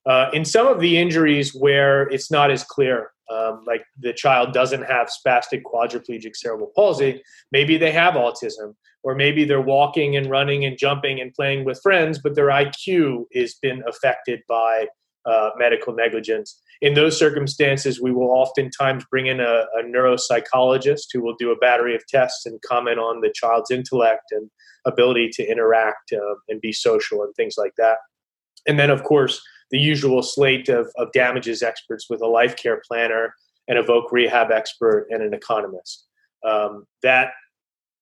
[0.05, 4.53] Uh, in some of the injuries where it's not as clear, um, like the child
[4.53, 7.21] doesn't have spastic quadriplegic cerebral palsy,
[7.51, 8.73] maybe they have autism,
[9.03, 13.25] or maybe they're walking and running and jumping and playing with friends, but their IQ
[13.35, 14.87] has been affected by
[15.25, 16.59] uh, medical negligence.
[16.81, 21.57] In those circumstances, we will oftentimes bring in a, a, neuropsychologist who will do a
[21.57, 24.49] battery of tests and comment on the child's intellect and
[24.85, 27.97] ability to interact uh, and be social and things like that.
[28.67, 29.41] And then, of course,
[29.71, 33.33] the usual slate of, of damages experts with a life care planner,
[33.67, 36.05] an evoke rehab expert, and an economist.
[36.47, 37.31] Um, that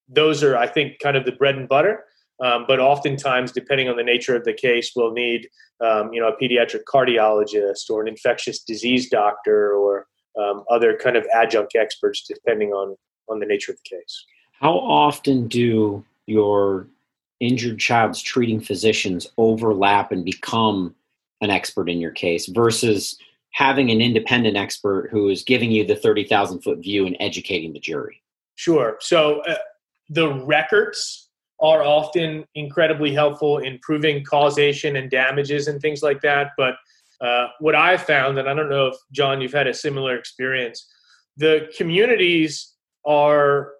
[0.08, 2.04] those are, I think, kind of the bread and butter.
[2.42, 5.48] Um, but oftentimes, depending on the nature of the case, we'll need,
[5.84, 10.06] um, you know, a pediatric cardiologist or an infectious disease doctor or
[10.40, 12.96] um, other kind of adjunct experts, depending on
[13.28, 14.24] on the nature of the case.
[14.52, 16.86] How often do your
[17.38, 20.94] injured child's treating physicians overlap and become
[21.40, 23.16] an expert in your case versus
[23.52, 27.80] having an independent expert who is giving you the 30,000 foot view and educating the
[27.80, 28.22] jury?
[28.54, 28.96] Sure.
[29.00, 29.56] So, uh,
[30.08, 31.30] the records
[31.60, 36.52] are often incredibly helpful in proving causation and damages and things like that.
[36.56, 36.76] But
[37.20, 40.86] uh, what I found, and I don't know if John, you've had a similar experience,
[41.36, 42.74] the communities
[43.04, 43.72] are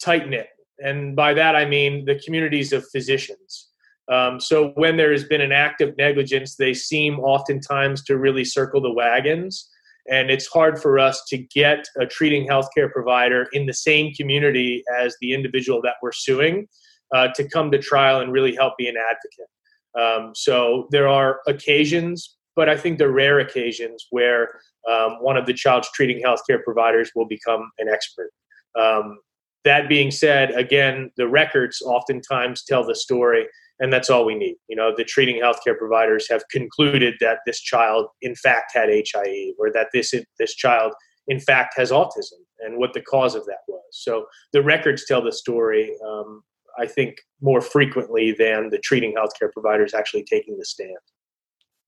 [0.00, 3.67] tight knit, and by that I mean the communities of physicians.
[4.10, 8.44] Um, so when there has been an act of negligence, they seem oftentimes to really
[8.44, 9.68] circle the wagons
[10.08, 14.82] and it's hard for us to get a treating healthcare provider in the same community
[14.98, 16.66] as the individual that we're suing
[17.14, 19.48] uh, to come to trial and really help be an advocate.
[19.98, 24.48] Um, so there are occasions, but I think they're rare occasions where
[24.90, 28.30] um, one of the child's treating healthcare providers will become an expert.
[28.78, 29.18] Um,
[29.64, 33.46] that being said, again, the records oftentimes tell the story,
[33.80, 34.56] and that's all we need.
[34.68, 39.52] You know, the treating healthcare providers have concluded that this child, in fact, had HIE,
[39.58, 40.92] or that this this child,
[41.26, 43.82] in fact, has autism, and what the cause of that was.
[43.92, 45.92] So the records tell the story.
[46.06, 46.42] Um,
[46.78, 50.96] I think more frequently than the treating healthcare providers actually taking the stand.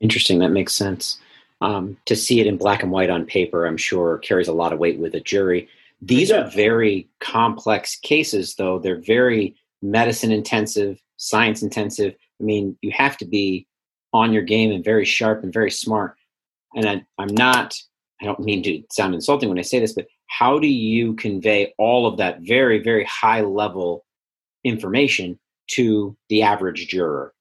[0.01, 0.39] Interesting.
[0.41, 1.19] That makes sense.
[1.61, 4.73] Um, to see it in black and white on paper, I'm sure carries a lot
[4.73, 5.69] of weight with a jury.
[6.03, 6.39] These yeah.
[6.39, 8.79] are very complex cases, though.
[8.79, 12.15] They're very medicine intensive, science intensive.
[12.41, 13.67] I mean, you have to be
[14.13, 16.17] on your game and very sharp and very smart.
[16.75, 17.77] And I, I'm not,
[18.21, 21.75] I don't mean to sound insulting when I say this, but how do you convey
[21.79, 24.05] all of that very, very high level
[24.65, 25.39] information
[25.73, 27.35] to the average juror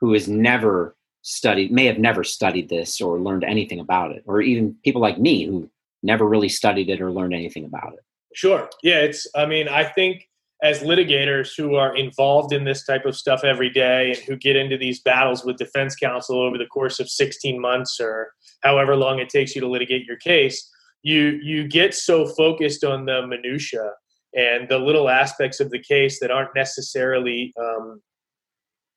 [0.00, 4.40] who has never studied, may have never studied this or learned anything about it, or
[4.40, 5.68] even people like me who
[6.02, 8.00] never really studied it or learned anything about it?
[8.34, 8.68] Sure.
[8.82, 10.28] Yeah, it's, I mean, I think
[10.66, 14.56] as litigators who are involved in this type of stuff every day and who get
[14.56, 19.20] into these battles with defense counsel over the course of 16 months or however long
[19.20, 20.68] it takes you to litigate your case,
[21.02, 23.92] you you get so focused on the minutia
[24.34, 28.02] and the little aspects of the case that aren't necessarily um,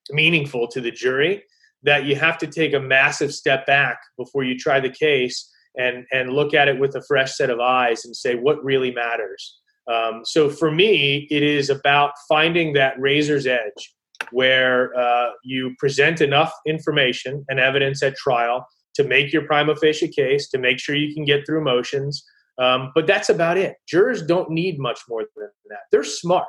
[0.10, 1.44] meaningful to the jury
[1.84, 5.48] that you have to take a massive step back before you try the case
[5.78, 8.92] and and look at it with a fresh set of eyes and say what really
[8.92, 9.60] matters.
[9.90, 13.94] Um, so for me, it is about finding that razor's edge
[14.32, 20.08] where uh, you present enough information and evidence at trial to make your prima facie
[20.08, 22.24] case, to make sure you can get through motions.
[22.60, 23.76] Um, but that's about it.
[23.88, 25.80] Jurors don't need much more than that.
[25.92, 26.48] They're smart,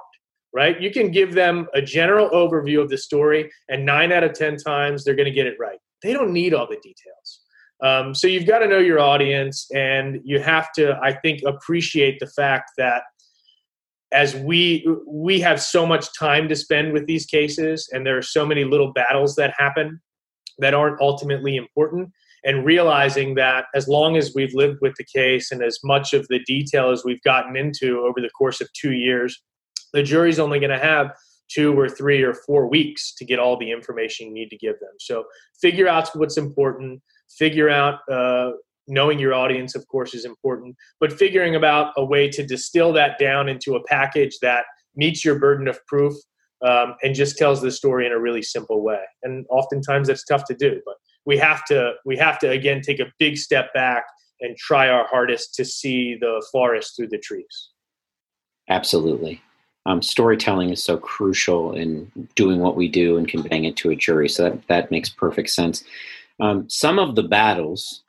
[0.53, 0.81] right?
[0.81, 4.57] You can give them a general overview of the story, and nine out of 10
[4.57, 5.79] times they're going to get it right.
[6.03, 7.41] They don't need all the details.
[7.83, 12.19] Um, so you've got to know your audience, and you have to, I think, appreciate
[12.19, 13.05] the fact that
[14.13, 18.23] as we we have so much time to spend with these cases, and there are
[18.23, 20.01] so many little battles that happen
[20.59, 22.11] that aren't ultimately important.
[22.43, 26.27] And realizing that as long as we've lived with the case and as much of
[26.29, 29.43] the detail as we've gotten into over the course of two years,
[29.93, 31.15] the jury's only going to have
[31.51, 34.81] two or three or four weeks to get all the information you need to give
[34.81, 34.93] them.
[34.99, 35.25] So
[35.61, 37.03] figure out what's important
[37.39, 38.53] figure out uh,
[38.91, 43.19] knowing your audience of course is important but figuring about a way to distill that
[43.19, 44.65] down into a package that
[44.97, 46.15] meets your burden of proof
[46.67, 49.01] um, and just tells the story in a really simple way.
[49.23, 53.01] And oftentimes that's tough to do but we have to we have to again take
[53.01, 54.05] a big step back
[54.41, 57.71] and try our hardest to see the forest through the trees.
[58.69, 59.43] Absolutely.
[59.87, 63.97] Um, storytelling is so crucial in doing what we do and conveying it to a
[63.97, 65.85] jury so that, that makes perfect sense.
[66.39, 68.03] Um, some of the battles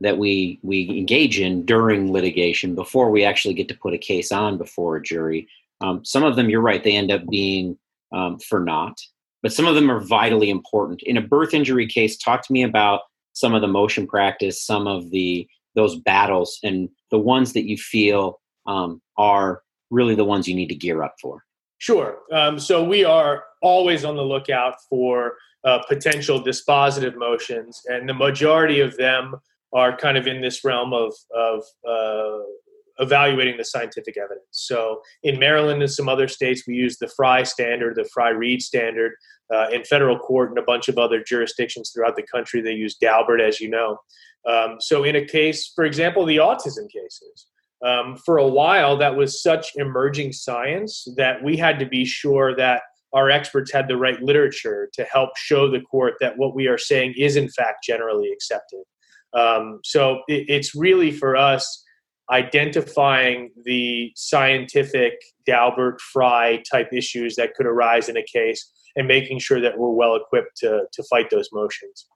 [0.00, 4.32] that we we engage in during litigation before we actually get to put a case
[4.32, 5.46] on before a jury,
[5.80, 7.76] um, some of them you're right they end up being
[8.12, 8.98] um, for naught,
[9.42, 11.02] but some of them are vitally important.
[11.02, 14.86] In a birth injury case, talk to me about some of the motion practice, some
[14.86, 20.48] of the those battles, and the ones that you feel um, are really the ones
[20.48, 21.44] you need to gear up for.
[21.78, 22.18] Sure.
[22.32, 25.34] Um, so we are always on the lookout for
[25.64, 29.36] uh, potential dispositive motions, and the majority of them
[29.72, 32.38] are kind of in this realm of of uh,
[32.98, 34.44] evaluating the scientific evidence.
[34.50, 38.62] So in Maryland and some other states, we use the Frye standard, the Frye Reed
[38.62, 39.12] standard.
[39.52, 42.96] Uh, in federal court and a bunch of other jurisdictions throughout the country, they use
[42.96, 43.98] Daubert, as you know.
[44.48, 47.46] Um, so in a case, for example, the autism cases.
[47.84, 52.54] Um, for a while, that was such emerging science that we had to be sure
[52.56, 56.68] that our experts had the right literature to help show the court that what we
[56.68, 58.82] are saying is in fact generally accepted.
[59.34, 61.84] Um, so it, it's really for us
[62.30, 65.14] identifying the scientific
[65.48, 69.90] Daubert Frye type issues that could arise in a case and making sure that we're
[69.90, 72.06] well equipped to, to fight those motions.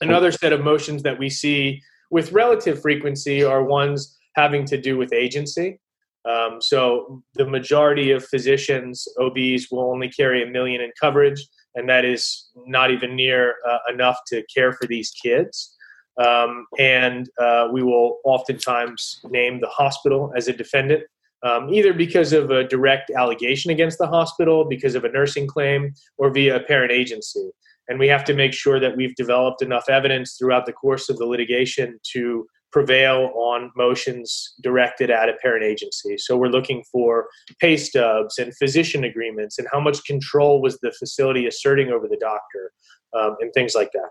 [0.00, 1.80] Another set of motions that we see
[2.10, 5.80] with relative frequency are ones having to do with agency.
[6.28, 11.88] Um, so the majority of physicians, OBs, will only carry a million in coverage, and
[11.88, 15.74] that is not even near uh, enough to care for these kids.
[16.18, 21.04] Um, and uh, we will oftentimes name the hospital as a defendant,
[21.44, 25.94] um, either because of a direct allegation against the hospital, because of a nursing claim,
[26.16, 27.50] or via a parent agency.
[27.88, 31.16] And we have to make sure that we've developed enough evidence throughout the course of
[31.18, 36.18] the litigation to prevail on motions directed at a parent agency.
[36.18, 37.28] So we're looking for
[37.60, 42.18] pay stubs and physician agreements and how much control was the facility asserting over the
[42.20, 42.72] doctor
[43.16, 44.10] um, and things like that.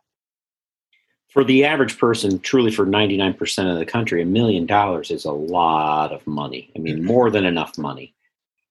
[1.29, 5.31] For the average person, truly for 99% of the country, a million dollars is a
[5.31, 6.71] lot of money.
[6.75, 8.13] I mean, more than enough money.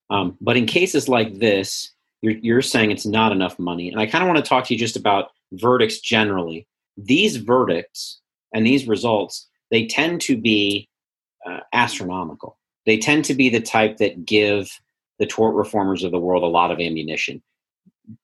[0.08, 1.90] Um, but in cases like this,
[2.22, 3.90] you're, you're saying it's not enough money.
[3.90, 6.66] And I kind of want to talk to you just about verdicts generally.
[6.96, 8.20] These verdicts
[8.54, 10.88] and these results they tend to be
[11.44, 12.58] uh, astronomical.
[12.84, 14.70] They tend to be the type that give
[15.18, 17.42] the tort reformers of the world a lot of ammunition.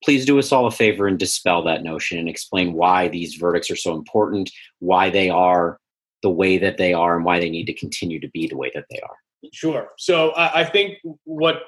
[0.05, 3.71] Please do us all a favor and dispel that notion and explain why these verdicts
[3.71, 5.79] are so important, why they are
[6.23, 8.71] the way that they are, and why they need to continue to be the way
[8.75, 9.17] that they are.
[9.53, 9.89] Sure.
[9.99, 11.63] So I, I think what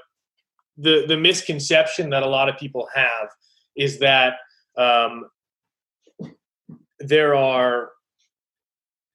[0.77, 3.29] the the misconception that a lot of people have
[3.77, 4.35] is that
[4.77, 5.29] um,
[7.01, 7.91] there are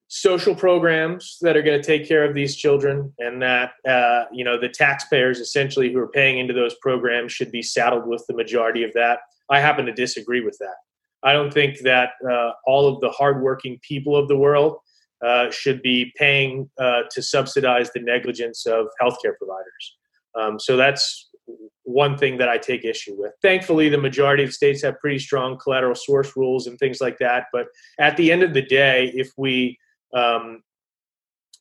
[0.10, 4.43] social programs that are going to take care of these children and that uh, you
[4.43, 8.36] know the taxpayers essentially who are paying into those programs should be saddled with the
[8.36, 9.20] majority of that.
[9.49, 10.76] I happen to disagree with that.
[11.22, 14.78] I don't think that uh, all of the hardworking people of the world
[15.24, 19.97] uh, should be paying uh, to subsidize the negligence of healthcare providers.
[20.39, 21.30] Um, so that's
[21.84, 23.34] one thing that i take issue with.
[23.43, 27.45] Thankfully the majority of states have pretty strong collateral source rules and things like that
[27.51, 27.68] but
[27.99, 29.78] at the end of the day if we
[30.14, 30.64] um,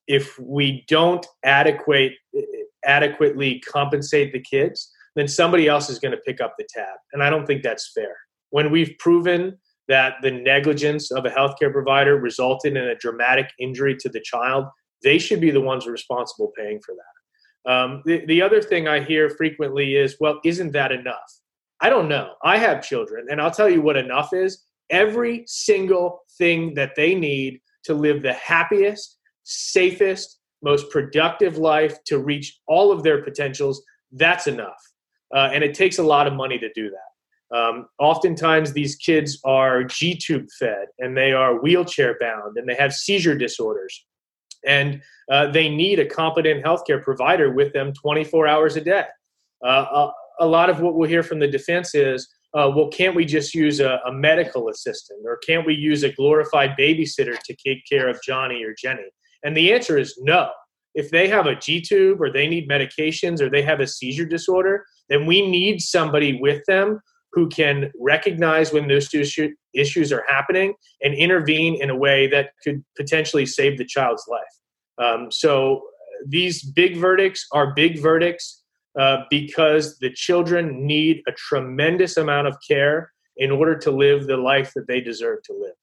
[0.07, 2.12] if we don't adequate
[2.84, 7.22] adequately compensate the kids, then somebody else is going to pick up the tab, and
[7.22, 8.16] I don't think that's fair.
[8.51, 13.96] When we've proven that the negligence of a healthcare provider resulted in a dramatic injury
[14.01, 14.66] to the child,
[15.03, 17.70] they should be the ones responsible paying for that.
[17.70, 21.40] Um, the, the other thing I hear frequently is, well, isn't that enough?
[21.80, 22.32] I don't know.
[22.42, 24.64] I have children, and I'll tell you what enough is.
[24.90, 32.18] Every single thing that they need to live the happiest, safest, most productive life to
[32.18, 33.82] reach all of their potentials,
[34.12, 34.80] that's enough.
[35.34, 37.57] Uh, and it takes a lot of money to do that.
[37.57, 42.74] Um, oftentimes, these kids are G tube fed and they are wheelchair bound and they
[42.74, 44.05] have seizure disorders.
[44.66, 49.05] And uh, they need a competent healthcare provider with them 24 hours a day.
[49.64, 50.11] Uh,
[50.41, 53.24] a, a lot of what we'll hear from the defense is uh, well, can't we
[53.24, 57.82] just use a, a, medical assistant or can't we use a glorified babysitter to take
[57.86, 59.11] care of Johnny or Jenny?
[59.42, 60.51] And the answer is no.
[60.94, 64.24] If they have a G tube or they need medications or they have a seizure
[64.24, 67.01] disorder, then we need somebody with them
[67.32, 72.51] who can recognize when those issue, issues are happening and intervene in a way that
[72.64, 75.07] could potentially save the child's life.
[75.07, 75.82] Um, so
[76.26, 78.57] these big verdicts are big verdicts
[78.99, 84.36] uh, because the children need a tremendous amount of care in order to live the
[84.36, 85.74] life that they deserve to live.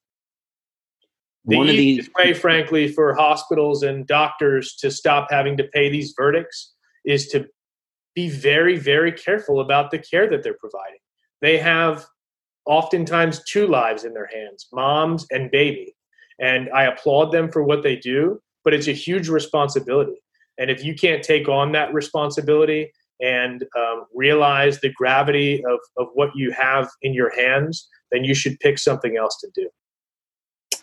[1.45, 6.13] The One easiest way, frankly, for hospitals and doctors to stop having to pay these
[6.17, 6.73] verdicts
[7.05, 7.47] is to
[8.15, 10.99] be very, very careful about the care that they're providing.
[11.41, 12.05] They have
[12.65, 15.95] oftentimes two lives in their hands moms and baby.
[16.39, 20.19] And I applaud them for what they do, but it's a huge responsibility.
[20.57, 22.91] And if you can't take on that responsibility
[23.21, 28.35] and um, realize the gravity of, of what you have in your hands, then you
[28.35, 29.69] should pick something else to do.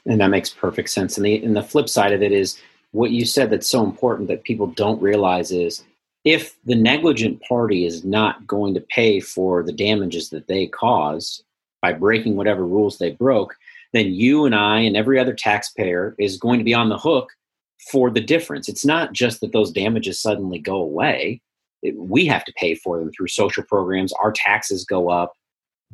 [0.06, 1.16] And that makes perfect sense.
[1.16, 2.60] And the, and the flip side of it is
[2.90, 5.84] what you said that's so important that people don't realize is
[6.24, 11.44] if the negligent party is not going to pay for the damages that they caused
[11.80, 13.54] by breaking whatever rules they broke,
[13.92, 17.30] then you and I and every other taxpayer is going to be on the hook
[17.90, 18.68] for the difference.
[18.68, 21.40] It's not just that those damages suddenly go away
[21.94, 24.12] we have to pay for them through social programs.
[24.12, 25.32] Our taxes go up,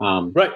[0.01, 0.53] um, right,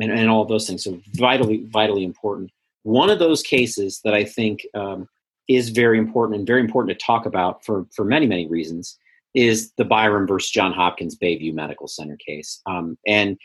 [0.00, 0.84] and, and all of those things.
[0.84, 2.50] So vitally, vitally important.
[2.82, 5.08] One of those cases that I think um,
[5.48, 8.98] is very important and very important to talk about for for many many reasons
[9.34, 12.60] is the Byrom versus Johns Hopkins Bayview Medical Center case.
[12.66, 13.36] Um, and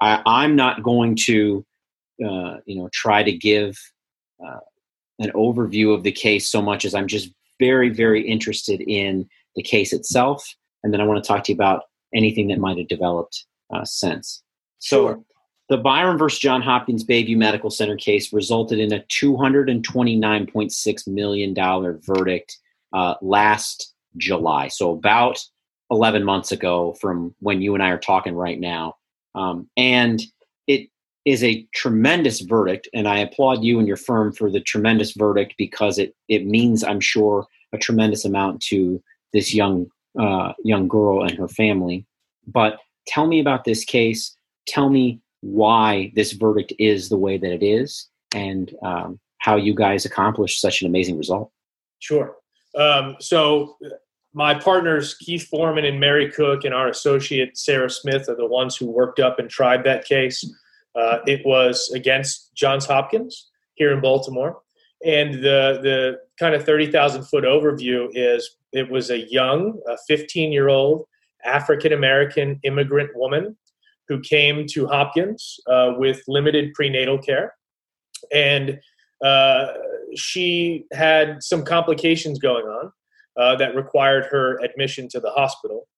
[0.00, 1.64] I, am not going to,
[2.24, 3.76] uh, you know, try to give
[4.44, 4.60] uh,
[5.18, 9.62] an overview of the case so much as I'm just very, very interested in the
[9.62, 10.44] case itself
[10.84, 13.84] and then I want to talk to you about anything that might have developed uh,
[13.84, 14.42] since.
[14.78, 15.20] So, sure.
[15.70, 21.54] the Byrom versus Johns Hopkins Bayview Medical Center case resulted in a $229.6 million
[22.06, 22.58] verdict
[22.92, 24.68] uh, last July.
[24.68, 25.42] So, about
[25.90, 28.94] 11 months ago from when you and I are talking right now.
[29.34, 30.22] Um, and
[30.66, 30.88] it
[31.24, 35.54] is a tremendous verdict, and I applaud you and your firm for the tremendous verdict
[35.58, 39.86] because it, it means, I'm sure, a tremendous amount to this young
[40.18, 42.06] uh, young girl and her family.
[42.46, 44.36] But tell me about this case.
[44.66, 49.74] Tell me why this verdict is the way that it is, and um, how you
[49.74, 51.50] guys accomplished such an amazing result.
[51.98, 52.36] Sure.
[52.76, 53.76] Um, so
[54.34, 58.76] my partners Keith Forman and Mary Cook and our associate Sarah Smith are the ones
[58.76, 60.44] who worked up and tried that case.
[60.94, 64.60] Uh, it was against Johns Hopkins here in Baltimore,
[65.04, 70.52] and the the kind of thirty thousand foot overview is it was a young, fifteen
[70.52, 71.06] year old
[71.44, 73.56] African American immigrant woman
[74.08, 77.54] who came to Hopkins uh, with limited prenatal care,
[78.32, 78.78] and
[79.24, 79.68] uh,
[80.14, 82.92] she had some complications going on
[83.38, 85.88] uh, that required her admission to the hospital.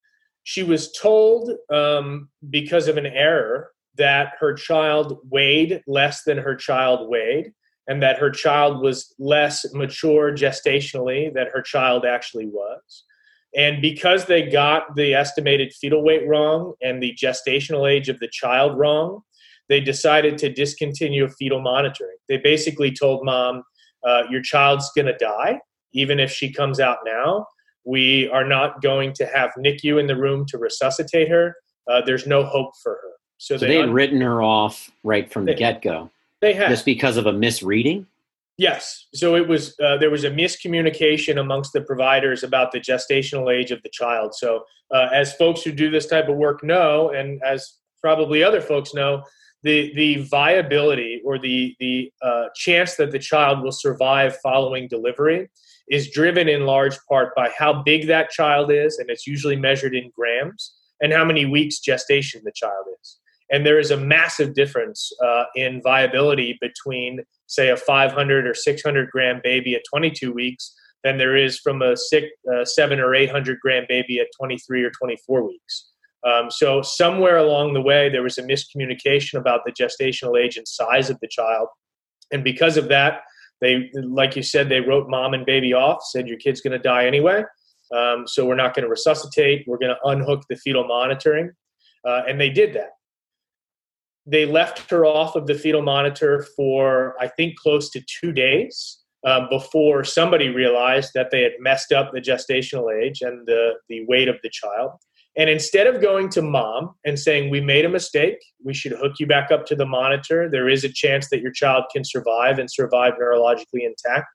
[0.44, 6.54] She was told um, because of an error that her child weighed less than her
[6.54, 7.52] child weighed,
[7.88, 13.04] and that her child was less mature gestationally than her child actually was.
[13.56, 18.28] And because they got the estimated fetal weight wrong and the gestational age of the
[18.28, 19.22] child wrong,
[19.68, 22.16] they decided to discontinue fetal monitoring.
[22.28, 23.62] They basically told mom,
[24.06, 25.60] uh, Your child's going to die,
[25.92, 27.46] even if she comes out now.
[27.84, 31.54] We are not going to have NICU in the room to resuscitate her.
[31.88, 33.12] Uh, there's no hope for her.
[33.38, 36.10] So, so they, had un- written her off right from they, the get go.
[36.40, 38.06] They had just because of a misreading.
[38.58, 39.06] Yes.
[39.14, 43.70] So it was uh, there was a miscommunication amongst the providers about the gestational age
[43.70, 44.34] of the child.
[44.34, 44.64] So
[44.94, 48.94] uh, as folks who do this type of work know, and as probably other folks
[48.94, 49.22] know,
[49.62, 55.50] the the viability or the the uh, chance that the child will survive following delivery
[55.88, 59.94] is driven in large part by how big that child is, and it's usually measured
[59.94, 63.18] in grams, and how many weeks gestation the child is.
[63.50, 69.10] And there is a massive difference uh, in viability between, say, a 500 or 600
[69.10, 70.74] gram baby at 22 weeks
[71.04, 74.90] than there is from a six, uh, seven or 800 gram baby at 23 or
[74.90, 75.90] 24 weeks.
[76.26, 80.66] Um, so somewhere along the way, there was a miscommunication about the gestational age and
[80.66, 81.68] size of the child,
[82.32, 83.20] and because of that,
[83.60, 86.78] they, like you said, they wrote mom and baby off, said your kid's going to
[86.78, 87.44] die anyway.
[87.94, 89.64] Um, so we're not going to resuscitate.
[89.68, 91.52] We're going to unhook the fetal monitoring,
[92.04, 92.90] uh, and they did that
[94.26, 98.98] they left her off of the fetal monitor for I think close to two days
[99.24, 104.04] um, before somebody realized that they had messed up the gestational age and the the
[104.06, 104.92] weight of the child.
[105.38, 109.12] And instead of going to mom and saying we made a mistake, we should hook
[109.20, 110.48] you back up to the monitor.
[110.50, 114.26] There is a chance that your child can survive and survive neurologically intact.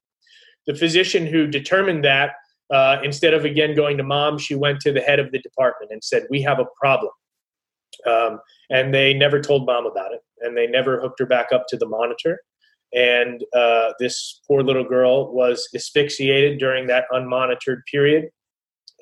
[0.67, 2.33] The physician who determined that,
[2.71, 5.91] uh, instead of again going to mom, she went to the head of the department
[5.91, 7.11] and said, "We have a problem."
[8.07, 8.39] Um,
[8.69, 11.77] and they never told mom about it, and they never hooked her back up to
[11.77, 12.41] the monitor.
[12.93, 18.29] And uh, this poor little girl was asphyxiated during that unmonitored period,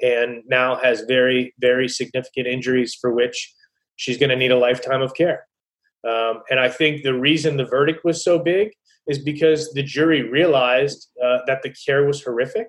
[0.01, 3.53] and now has very, very significant injuries for which
[3.95, 5.45] she's going to need a lifetime of care.
[6.07, 8.69] Um, and I think the reason the verdict was so big
[9.07, 12.67] is because the jury realized uh, that the care was horrific,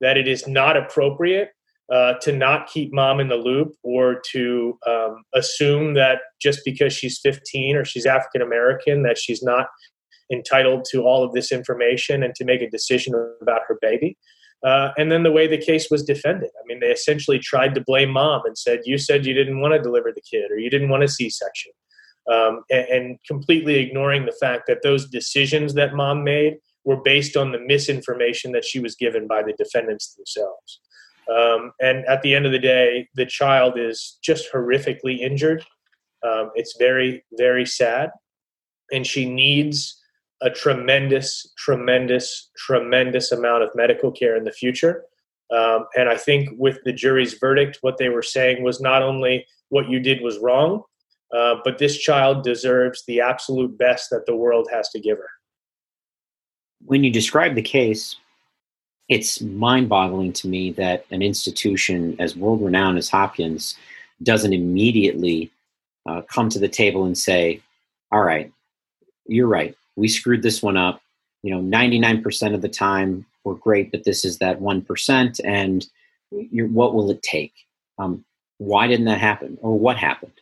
[0.00, 1.50] that it is not appropriate
[1.92, 6.92] uh, to not keep mom in the loop or to um, assume that just because
[6.92, 9.66] she's 15 or she's African American that she's not
[10.32, 14.16] entitled to all of this information and to make a decision about her baby.
[14.64, 16.48] Uh, and then the way the case was defended.
[16.58, 19.74] I mean, they essentially tried to blame mom and said, You said you didn't want
[19.74, 21.72] to deliver the kid or you didn't want a C section.
[22.32, 26.54] Um, and, and completely ignoring the fact that those decisions that mom made
[26.84, 30.80] were based on the misinformation that she was given by the defendants themselves.
[31.32, 35.64] Um, and at the end of the day, the child is just horrifically injured.
[36.26, 38.10] Um, it's very, very sad.
[38.92, 40.00] And she needs
[40.42, 45.04] a tremendous, tremendous, tremendous amount of medical care in the future.
[45.54, 49.46] Um, and I think with the jury's verdict, what they were saying was not only
[49.68, 50.82] what you did was wrong,
[51.34, 55.30] uh, but this child deserves the absolute best that the world has to give her.
[56.80, 58.16] When you describe the case,
[59.08, 63.76] it's mind boggling to me that an institution as world renowned as Hopkins
[64.22, 65.50] doesn't immediately
[66.06, 67.60] uh, come to the table and say,
[68.10, 68.52] all right,
[69.26, 69.74] you're right.
[69.96, 71.00] We screwed this one up.
[71.42, 75.40] You know, 99% of the time we're great, but this is that 1%.
[75.44, 75.86] And
[76.30, 77.52] what will it take?
[77.98, 78.24] Um,
[78.58, 79.58] why didn't that happen?
[79.60, 80.32] Or what happened?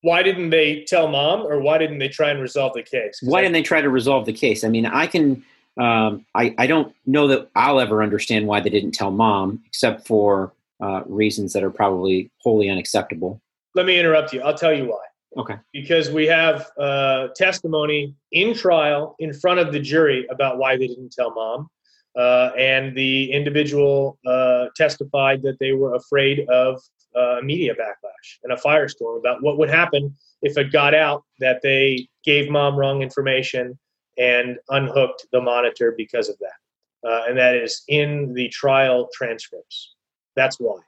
[0.00, 3.20] Why didn't they tell mom or why didn't they try and resolve the case?
[3.22, 4.64] Why I- didn't they try to resolve the case?
[4.64, 5.44] I mean, I can
[5.80, 10.06] um, I, I don't know that I'll ever understand why they didn't tell mom, except
[10.06, 10.52] for
[10.82, 13.40] uh, reasons that are probably wholly unacceptable.
[13.74, 14.42] Let me interrupt you.
[14.42, 15.04] I'll tell you why.
[15.36, 15.54] Okay.
[15.72, 20.86] Because we have uh, testimony in trial in front of the jury about why they
[20.86, 21.68] didn't tell mom.
[22.14, 26.78] Uh, and the individual uh, testified that they were afraid of
[27.16, 31.60] uh, media backlash and a firestorm about what would happen if it got out that
[31.62, 33.78] they gave mom wrong information
[34.18, 37.08] and unhooked the monitor because of that.
[37.08, 39.94] Uh, and that is in the trial transcripts.
[40.36, 40.78] That's why.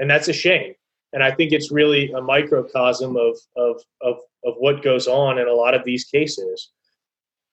[0.00, 0.74] And that's a shame.
[1.12, 5.46] And I think it's really a microcosm of, of, of, of what goes on in
[5.46, 6.70] a lot of these cases.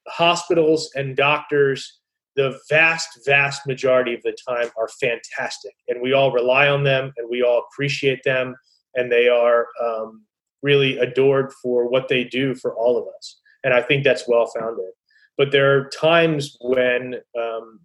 [0.07, 1.99] Hospitals and doctors,
[2.35, 5.75] the vast, vast majority of the time, are fantastic.
[5.89, 8.55] And we all rely on them and we all appreciate them.
[8.95, 10.23] And they are um,
[10.63, 13.39] really adored for what they do for all of us.
[13.63, 14.91] And I think that's well founded.
[15.39, 17.79] But there are times when um,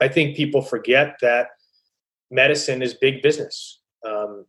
[0.00, 1.48] I think people forget that
[2.30, 3.82] medicine is big business.
[4.04, 4.46] Um,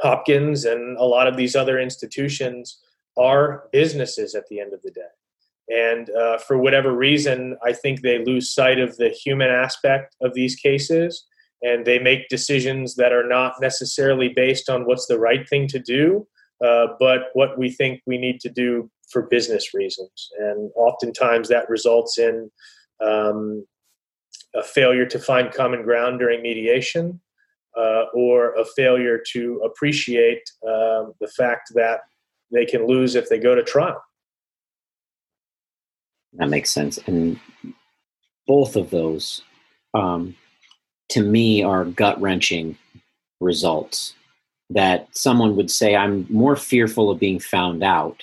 [0.00, 2.80] Hopkins and a lot of these other institutions
[3.16, 5.02] are businesses at the end of the day.
[5.68, 10.34] And uh, for whatever reason, I think they lose sight of the human aspect of
[10.34, 11.24] these cases
[11.62, 15.78] and they make decisions that are not necessarily based on what's the right thing to
[15.78, 16.26] do,
[16.64, 20.28] uh, but what we think we need to do for business reasons.
[20.38, 22.50] And oftentimes that results in
[23.04, 23.64] um,
[24.54, 27.20] a failure to find common ground during mediation
[27.76, 32.00] uh, or a failure to appreciate um, the fact that
[32.52, 34.02] they can lose if they go to trial.
[36.34, 36.98] That makes sense.
[37.06, 37.38] And
[38.46, 39.42] both of those,
[39.94, 40.36] um,
[41.10, 42.76] to me, are gut wrenching
[43.40, 44.14] results.
[44.70, 48.22] That someone would say, I'm more fearful of being found out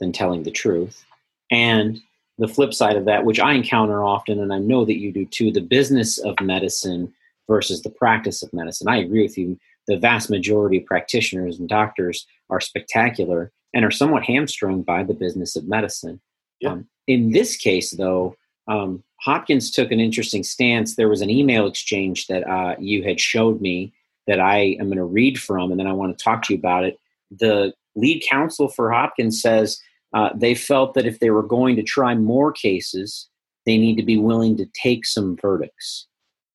[0.00, 1.04] than telling the truth.
[1.50, 2.00] And
[2.38, 5.24] the flip side of that, which I encounter often, and I know that you do
[5.24, 7.12] too, the business of medicine
[7.48, 8.88] versus the practice of medicine.
[8.88, 9.58] I agree with you.
[9.86, 15.14] The vast majority of practitioners and doctors are spectacular and are somewhat hamstrung by the
[15.14, 16.20] business of medicine.
[16.60, 16.72] Yeah.
[16.72, 18.36] Um, in this case, though,
[18.68, 20.96] um, Hopkins took an interesting stance.
[20.96, 23.92] There was an email exchange that uh, you had showed me
[24.26, 26.58] that I am going to read from, and then I want to talk to you
[26.58, 26.98] about it.
[27.30, 29.80] The lead counsel for Hopkins says
[30.14, 33.28] uh, they felt that if they were going to try more cases,
[33.64, 36.06] they need to be willing to take some verdicts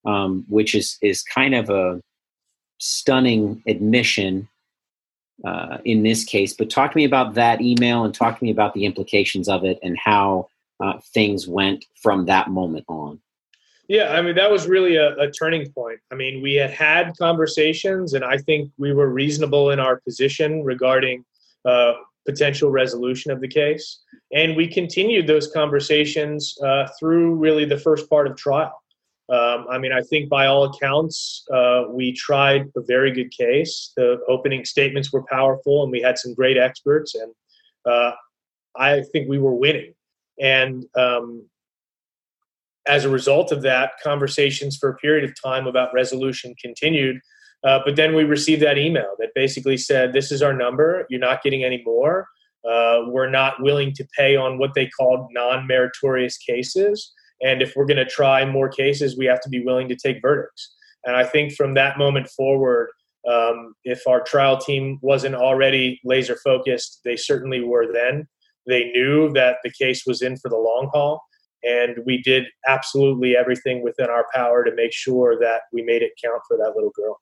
[0.05, 2.01] um, which is is kind of a
[2.79, 4.47] stunning admission
[5.45, 6.53] uh, in this case.
[6.53, 9.63] But talk to me about that email and talk to me about the implications of
[9.63, 10.47] it and how
[10.79, 13.19] uh, things went from that moment on.
[13.87, 15.99] Yeah, I mean that was really a, a, turning point.
[16.11, 20.63] I mean, we had had conversations, and I think we were reasonable in our position
[20.63, 21.25] regarding
[21.65, 21.93] uh,
[22.25, 24.03] potential resolution of the case,
[24.33, 28.81] and we continued those conversations uh, through really the first part of trial.
[29.29, 33.93] Um, I mean, I think by all accounts, uh, we tried a very good case.
[33.95, 37.33] The opening statements were powerful, and we had some great experts, and
[37.85, 38.11] uh,
[38.75, 39.93] I think we were winning.
[40.39, 41.45] And um,
[42.87, 47.19] as a result of that, conversations for a period of time about resolution continued.
[47.63, 51.05] Uh, but then we received that email that basically said, "This is our number.
[51.09, 52.27] You're not getting any more.
[52.67, 57.85] Uh, we're not willing to pay on what they called non-meritorious cases." And if we're
[57.85, 60.73] going to try more cases, we have to be willing to take verdicts.
[61.03, 62.89] And I think from that moment forward,
[63.27, 68.27] um, if our trial team wasn't already laser focused, they certainly were then.
[68.67, 71.23] They knew that the case was in for the long haul.
[71.63, 76.11] And we did absolutely everything within our power to make sure that we made it
[76.23, 77.19] count for that little girl.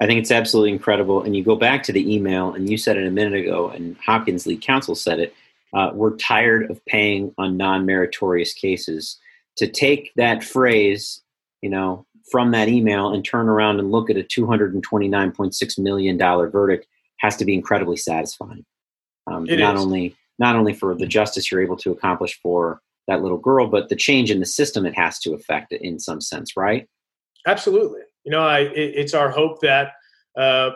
[0.00, 1.22] I think it's absolutely incredible.
[1.22, 3.96] And you go back to the email, and you said it a minute ago, and
[3.98, 5.34] Hopkins lead counsel said it
[5.72, 9.18] uh, we're tired of paying on non-meritorious cases.
[9.58, 11.20] To take that phrase,
[11.60, 16.86] you know, from that email and turn around and look at a $229.6 million verdict
[17.18, 18.64] has to be incredibly satisfying.
[19.26, 19.80] Um, not is.
[19.80, 23.90] only not only for the justice you're able to accomplish for that little girl, but
[23.90, 26.88] the change in the system it has to affect in some sense, right?
[27.46, 28.00] Absolutely.
[28.24, 29.92] You know, I, it, it's our hope that
[30.38, 30.70] uh,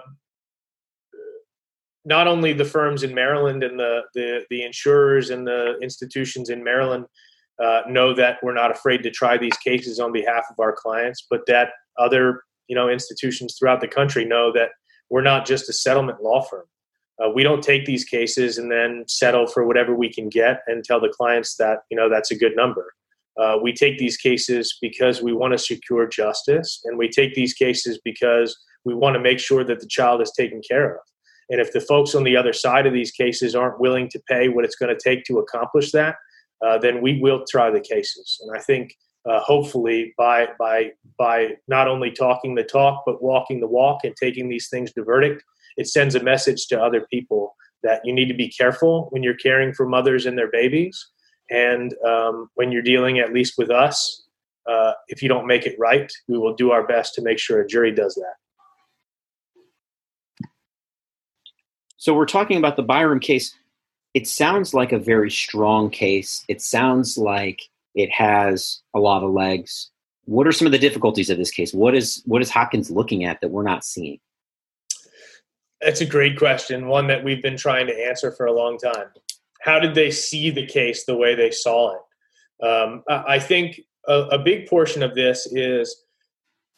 [2.04, 6.62] not only the firms in Maryland and the the, the insurers and the institutions in
[6.62, 7.06] Maryland
[7.62, 11.26] uh, know that we're not afraid to try these cases on behalf of our clients,
[11.30, 14.70] but that other you know institutions throughout the country know that
[15.10, 16.64] we're not just a settlement law firm.
[17.22, 20.82] Uh, we don't take these cases and then settle for whatever we can get and
[20.82, 22.92] tell the clients that you know that's a good number.
[23.40, 27.54] Uh, we take these cases because we want to secure justice, and we take these
[27.54, 31.00] cases because we want to make sure that the child is taken care of.
[31.50, 34.48] And if the folks on the other side of these cases aren't willing to pay
[34.48, 36.16] what it's going to take to accomplish that,
[36.64, 38.40] uh, then we will try the cases.
[38.42, 38.94] And I think
[39.28, 44.14] uh, hopefully by by by not only talking the talk but walking the walk and
[44.16, 45.42] taking these things to verdict,
[45.76, 49.34] it sends a message to other people that you need to be careful when you're
[49.36, 51.10] caring for mothers and their babies,
[51.50, 54.22] and um, when you're dealing at least with us.
[54.66, 57.60] Uh, if you don't make it right, we will do our best to make sure
[57.60, 58.34] a jury does that.
[61.96, 63.54] So we're talking about the Byrom case.
[64.14, 66.44] it sounds like a very strong case.
[66.48, 67.62] It sounds like
[67.94, 69.90] it has a lot of legs.
[70.26, 71.74] What are some of the difficulties of this case?
[71.74, 74.20] What is what is Hopkins looking at that we're not seeing?
[75.80, 79.06] That's a great question, one that we've been trying to answer for a long time.
[79.64, 82.66] How did they see the case the way they saw it?
[82.66, 86.04] Um, I think a, a big portion of this is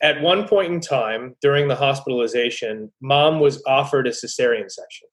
[0.02, 5.08] at one point in time during the hospitalization, mom was offered a cesarean section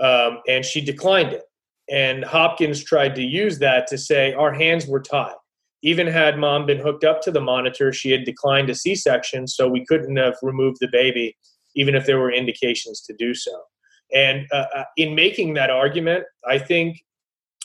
[0.00, 1.42] um, and she declined it.
[1.90, 5.34] And Hopkins tried to use that to say our hands were tied.
[5.82, 9.46] Even had mom been hooked up to the monitor, she had declined a C section,
[9.46, 11.36] so we couldn't have removed the baby,
[11.74, 13.52] even if there were indications to do so.
[14.12, 17.02] And uh, uh in making that argument, I think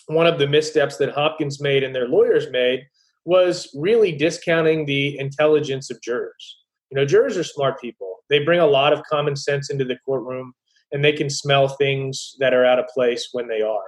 [0.07, 2.85] one of the missteps that Hopkins made and their lawyers made
[3.25, 6.57] was really discounting the intelligence of jurors.
[6.89, 8.17] You know, jurors are smart people.
[8.29, 10.53] They bring a lot of common sense into the courtroom
[10.91, 13.79] and they can smell things that are out of place when they are.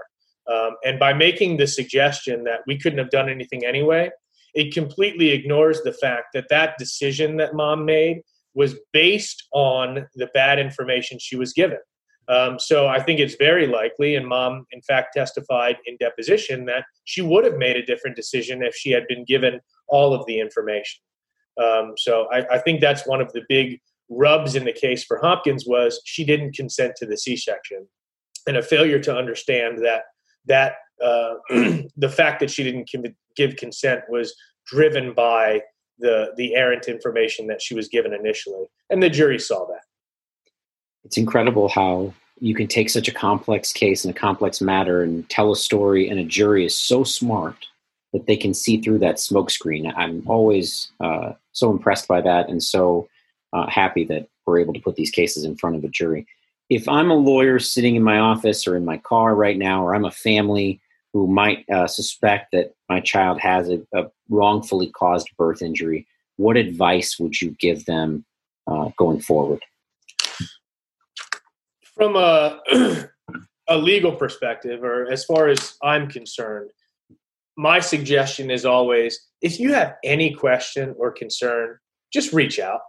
[0.51, 4.09] Um, and by making the suggestion that we couldn't have done anything anyway,
[4.53, 8.21] it completely ignores the fact that that decision that mom made
[8.53, 11.79] was based on the bad information she was given.
[12.27, 16.85] Um, so I think it's very likely, and mom, in fact, testified in deposition that
[17.03, 20.39] she would have made a different decision if she had been given all of the
[20.39, 21.01] information.
[21.61, 25.19] Um, so I, I, think that's one of the big rubs in the case for
[25.19, 27.87] Hopkins was she didn't consent to the C-section,
[28.47, 30.03] and a failure to understand that
[30.45, 31.35] that uh,
[31.97, 32.89] the fact that she didn't
[33.35, 35.61] give consent was driven by
[35.99, 39.83] the the errant information that she was given initially, and the jury saw that.
[41.05, 45.27] It's incredible how you can take such a complex case and a complex matter and
[45.29, 47.67] tell a story, and a jury is so smart
[48.11, 49.91] that they can see through that smokescreen.
[49.95, 53.07] I'm always uh, so impressed by that, and so
[53.53, 56.27] uh, happy that we're able to put these cases in front of a jury.
[56.69, 59.93] If I'm a lawyer sitting in my office or in my car right now, or
[59.93, 60.81] I'm a family
[61.13, 66.57] who might uh, suspect that my child has a, a, wrongfully caused birth injury, what
[66.57, 68.25] advice would you give them
[68.65, 69.61] uh, going forward?
[71.95, 72.59] From a,
[73.67, 76.71] a legal perspective, or as far as I'm concerned,
[77.57, 81.77] my suggestion is always if you have any question or concern,
[82.11, 82.79] just reach out.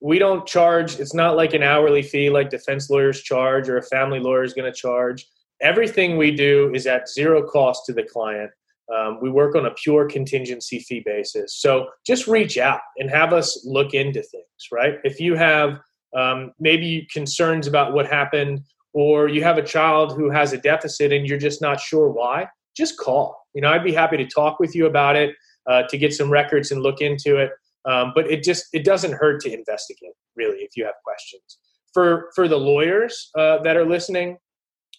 [0.00, 3.82] We don't charge it's not like an hourly fee like defense lawyers charge or a
[3.82, 5.26] family lawyer is going to charge.
[5.60, 8.50] Everything we do is at zero cost to the client.
[8.94, 11.56] Um, we work on a pure contingency fee basis.
[11.56, 14.94] So just reach out and have us look into things right?
[15.04, 15.78] If you have
[16.16, 18.60] um, maybe concerns about what happened
[18.94, 22.46] or you have a child who has a deficit and you're just not sure why
[22.76, 25.34] just call you know i'd be happy to talk with you about it
[25.68, 27.50] uh, to get some records and look into it
[27.88, 31.58] um, but it just it doesn't hurt to investigate really if you have questions.
[31.94, 34.36] For for the lawyers uh, that are listening,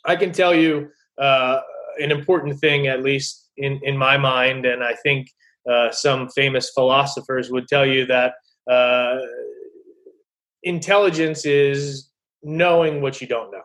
[0.06, 0.90] I can tell you
[1.22, 1.62] uh,
[2.00, 5.28] an important thing at least in in my mind, and I think
[5.70, 8.34] uh, some famous philosophers would tell you that
[8.70, 9.18] uh,
[10.64, 12.10] intelligence is
[12.44, 13.62] knowing what you don't know.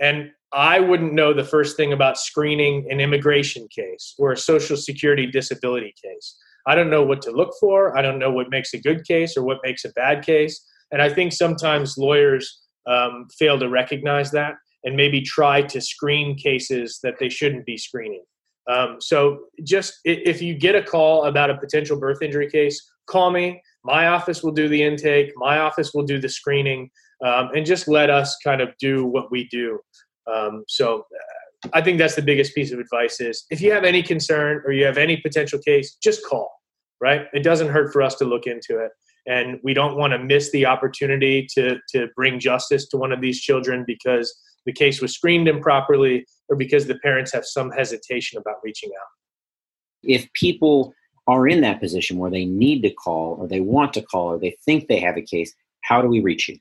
[0.00, 4.76] And I wouldn't know the first thing about screening an immigration case or a social
[4.76, 6.36] security disability case.
[6.66, 7.96] I don't know what to look for.
[7.96, 10.64] I don't know what makes a good case or what makes a bad case.
[10.90, 14.54] And I think sometimes lawyers um, fail to recognize that
[14.84, 18.22] and maybe try to screen cases that they shouldn't be screening.
[18.70, 23.30] Um, so just if you get a call about a potential birth injury case, call
[23.30, 23.62] me.
[23.88, 25.32] My office will do the intake.
[25.36, 26.90] My office will do the screening,
[27.24, 29.78] um, and just let us kind of do what we do.
[30.30, 31.04] Um, so
[31.72, 34.72] I think that's the biggest piece of advice is if you have any concern or
[34.72, 36.50] you have any potential case, just call,
[37.00, 37.22] right?
[37.32, 38.92] It doesn't hurt for us to look into it.
[39.26, 43.22] And we don't want to miss the opportunity to, to bring justice to one of
[43.22, 48.38] these children because the case was screened improperly or because the parents have some hesitation
[48.38, 49.08] about reaching out.
[50.02, 50.92] If people
[51.28, 54.38] are in that position where they need to call or they want to call or
[54.38, 56.58] they think they have a case, how do we reach you?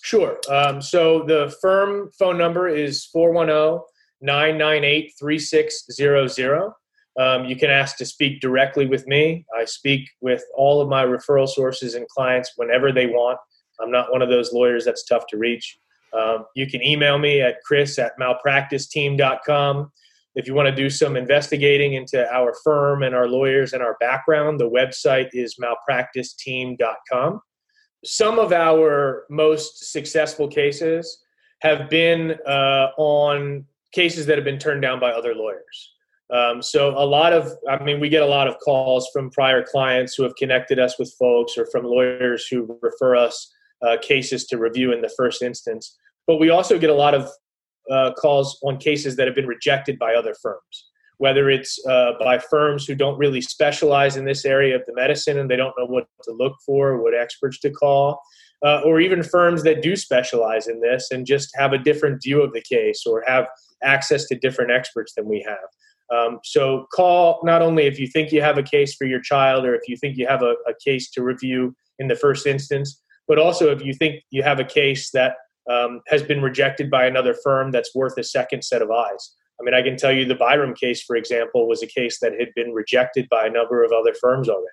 [0.00, 0.38] Sure.
[0.48, 3.84] Um, so the firm phone number is 410
[4.22, 6.72] 998 3600.
[7.18, 9.44] Um, you can ask to speak directly with me.
[9.58, 13.38] I speak with all of my referral sources and clients whenever they want.
[13.80, 15.78] I'm not one of those lawyers that's tough to reach.
[16.16, 19.90] Um, you can email me at chris at malpracticeteam.com.
[20.36, 23.96] If you want to do some investigating into our firm and our lawyers and our
[24.00, 27.40] background, the website is malpracticeteam.com.
[28.04, 31.22] Some of our most successful cases
[31.62, 35.94] have been uh, on cases that have been turned down by other lawyers.
[36.30, 39.64] Um, so a lot of, I mean, we get a lot of calls from prior
[39.64, 44.44] clients who have connected us with folks or from lawyers who refer us uh, cases
[44.48, 45.96] to review in the first instance.
[46.26, 47.30] But we also get a lot of
[47.90, 52.38] uh, calls on cases that have been rejected by other firms, whether it's uh, by
[52.38, 55.86] firms who don't really specialize in this area of the medicine and they don't know
[55.86, 58.20] what to look for, what experts to call,
[58.64, 62.42] uh, or even firms that do specialize in this and just have a different view
[62.42, 63.46] of the case or have
[63.82, 66.16] access to different experts than we have.
[66.16, 69.64] Um, so call not only if you think you have a case for your child
[69.64, 73.02] or if you think you have a, a case to review in the first instance,
[73.26, 75.34] but also if you think you have a case that
[75.70, 79.34] um, has been rejected by another firm that's worth a second set of eyes.
[79.60, 82.32] I mean, I can tell you the Byrom case, for example, was a case that
[82.38, 84.66] had been rejected by a number of other firms already.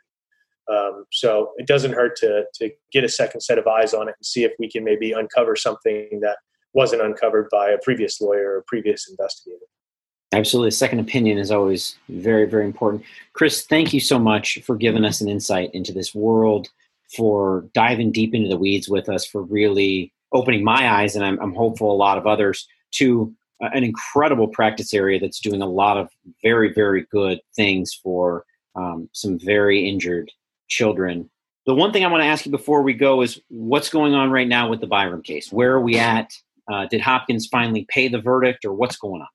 [0.72, 4.16] Um, so it doesn't hurt to to get a second set of eyes on it
[4.18, 6.38] and see if we can maybe uncover something that
[6.74, 9.66] wasn't uncovered by a previous lawyer or previous investigator.
[10.32, 10.70] Absolutely.
[10.70, 13.04] A second opinion is always very, very important.
[13.34, 16.70] Chris, thank you so much for giving us an insight into this world,
[17.16, 21.40] for diving deep into the weeds with us, for really opening my eyes, and I'm,
[21.40, 25.98] I'm hopeful a lot of others, to an incredible practice area that's doing a lot
[25.98, 26.10] of
[26.42, 30.32] very, very good things for um, some very injured
[30.68, 31.30] children.
[31.66, 34.32] The one thing I want to ask you before we go is what's going on
[34.32, 35.52] right now with the Byrom case?
[35.52, 36.34] Where are we at?
[36.70, 39.28] Uh, did Hopkins finally pay the verdict, or what's going on?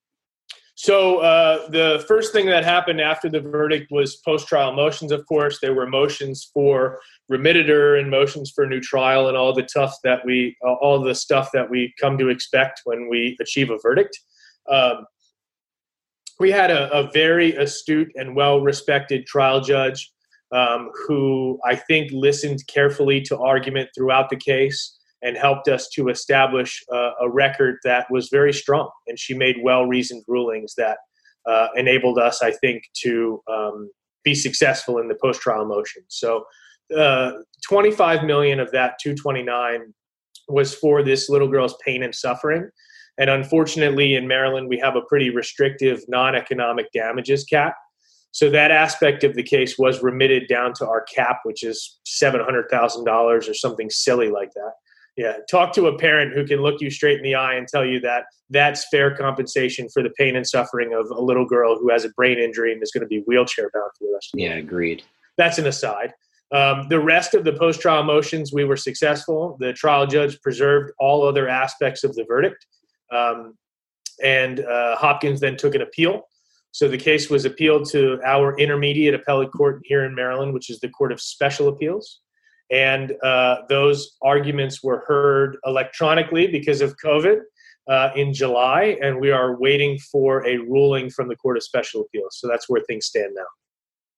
[0.80, 5.10] So uh, the first thing that happened after the verdict was post-trial motions.
[5.10, 9.64] Of course, there were motions for remittitur and motions for new trial and all the
[9.64, 13.78] tough that we, all the stuff that we come to expect when we achieve a
[13.82, 14.20] verdict.
[14.70, 15.04] Um,
[16.38, 20.12] we had a, a, very astute and well-respected trial judge
[20.52, 26.08] um, who I think listened carefully to argument throughout the case and helped us to
[26.08, 28.90] establish uh, a record that was very strong.
[29.06, 30.98] And she made well reasoned rulings that
[31.46, 33.90] uh, enabled us, I think, to um,
[34.24, 36.02] be successful in the post trial motion.
[36.08, 36.44] So,
[36.96, 37.32] uh,
[37.68, 39.92] 25 million of that 229
[40.48, 42.70] was for this little girl's pain and suffering.
[43.18, 47.74] And unfortunately, in Maryland, we have a pretty restrictive non economic damages cap.
[48.30, 53.06] So that aspect of the case was remitted down to our cap, which is $700,000
[53.08, 54.72] or something silly like that.
[55.18, 57.84] Yeah, talk to a parent who can look you straight in the eye and tell
[57.84, 61.90] you that that's fair compensation for the pain and suffering of a little girl who
[61.90, 64.38] has a brain injury and is going to be wheelchair bound for the rest of
[64.38, 65.02] the Yeah, agreed.
[65.36, 66.14] That's an aside.
[66.52, 69.56] Um, the rest of the post trial motions, we were successful.
[69.58, 72.64] The trial judge preserved all other aspects of the verdict.
[73.12, 73.58] Um,
[74.22, 76.28] and uh, Hopkins then took an appeal.
[76.70, 80.78] So the case was appealed to our intermediate appellate court here in Maryland, which is
[80.78, 82.20] the Court of Special Appeals
[82.70, 87.40] and uh, those arguments were heard electronically because of COVID
[87.88, 92.02] uh, in July, and we are waiting for a ruling from the Court of Special
[92.02, 92.36] Appeals.
[92.38, 93.46] So that's where things stand now.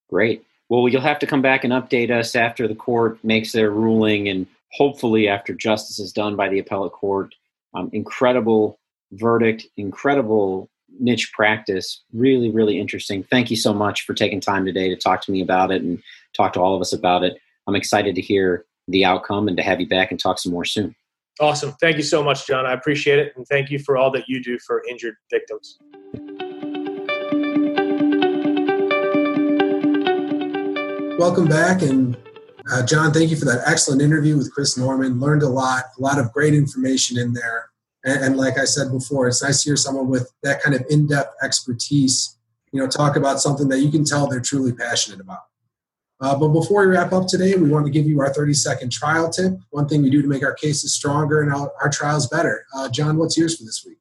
[0.09, 0.44] Great.
[0.68, 4.28] Well, you'll have to come back and update us after the court makes their ruling,
[4.28, 7.34] and hopefully after justice is done by the appellate court.
[7.74, 8.80] Um, incredible
[9.12, 12.03] verdict, incredible niche practice.
[12.12, 13.22] Really, really interesting.
[13.22, 16.03] Thank you so much for taking time today to talk to me about it and
[16.36, 17.38] talk to all of us about it.
[17.66, 20.64] I'm excited to hear the outcome and to have you back and talk some more
[20.64, 20.94] soon.
[21.38, 21.72] Awesome.
[21.80, 22.66] Thank you so much, John.
[22.66, 23.32] I appreciate it.
[23.36, 25.78] And thank you for all that you do for injured victims.
[31.18, 31.82] Welcome back.
[31.82, 32.16] And
[32.72, 35.20] uh, John, thank you for that excellent interview with Chris Forman.
[35.20, 37.70] Learned a lot, a lot of great information in there.
[38.04, 40.84] And, and like I said before, it's nice to hear someone with that kind of
[40.90, 42.36] in depth expertise,
[42.72, 45.40] you know, talk about something that you can tell they're truly passionate about.
[46.20, 48.92] Uh, but before we wrap up today, we want to give you our 30 second
[48.92, 49.54] trial tip.
[49.70, 52.66] One thing we do to make our cases stronger and our, our trials better.
[52.74, 53.97] Uh, John, what's yours for this week?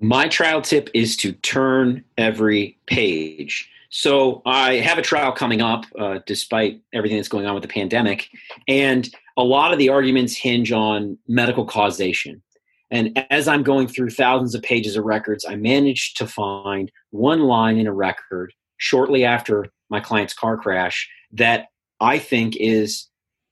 [0.00, 3.70] My trial tip is to turn every page.
[3.90, 7.68] So I have a trial coming up, uh, despite everything that's going on with the
[7.68, 8.28] pandemic,
[8.66, 12.42] and a lot of the arguments hinge on medical causation.
[12.90, 17.42] And as I'm going through thousands of pages of records, I managed to find one
[17.42, 21.66] line in a record shortly after my client's car crash that
[22.00, 23.08] I think is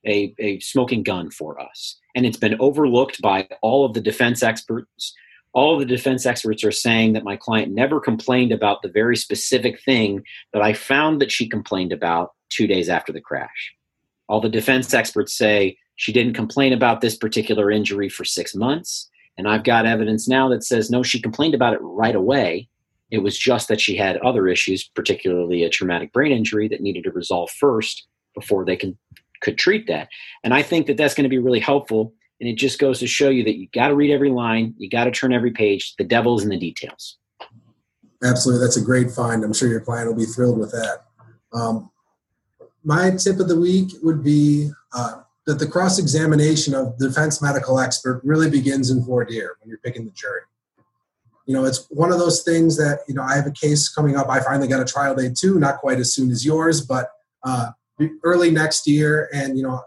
[0.06, 1.98] a, a smoking gun for us.
[2.14, 5.14] And it's been overlooked by all of the defense experts.
[5.52, 9.16] All of the defense experts are saying that my client never complained about the very
[9.16, 13.74] specific thing that I found that she complained about two days after the crash.
[14.28, 19.08] All the defense experts say she didn't complain about this particular injury for six months.
[19.36, 22.68] And I've got evidence now that says no, she complained about it right away.
[23.10, 27.04] It was just that she had other issues, particularly a traumatic brain injury that needed
[27.04, 28.96] to resolve first before they can
[29.40, 30.08] could treat that.
[30.44, 32.12] And I think that that's going to be really helpful.
[32.40, 34.88] And it just goes to show you that you got to read every line, you
[34.88, 35.94] got to turn every page.
[35.96, 37.16] The devil is in the details.
[38.22, 39.42] Absolutely, that's a great find.
[39.42, 41.04] I'm sure your client will be thrilled with that.
[41.54, 41.90] Um,
[42.84, 47.40] my tip of the week would be uh, that the cross examination of the defense
[47.40, 50.42] medical expert really begins in voir dire when you're picking the jury
[51.50, 54.14] you know, it's one of those things that, you know, I have a case coming
[54.14, 54.28] up.
[54.28, 57.08] I finally got a trial date too, not quite as soon as yours, but
[57.42, 57.70] uh,
[58.22, 59.28] early next year.
[59.34, 59.82] And, you know,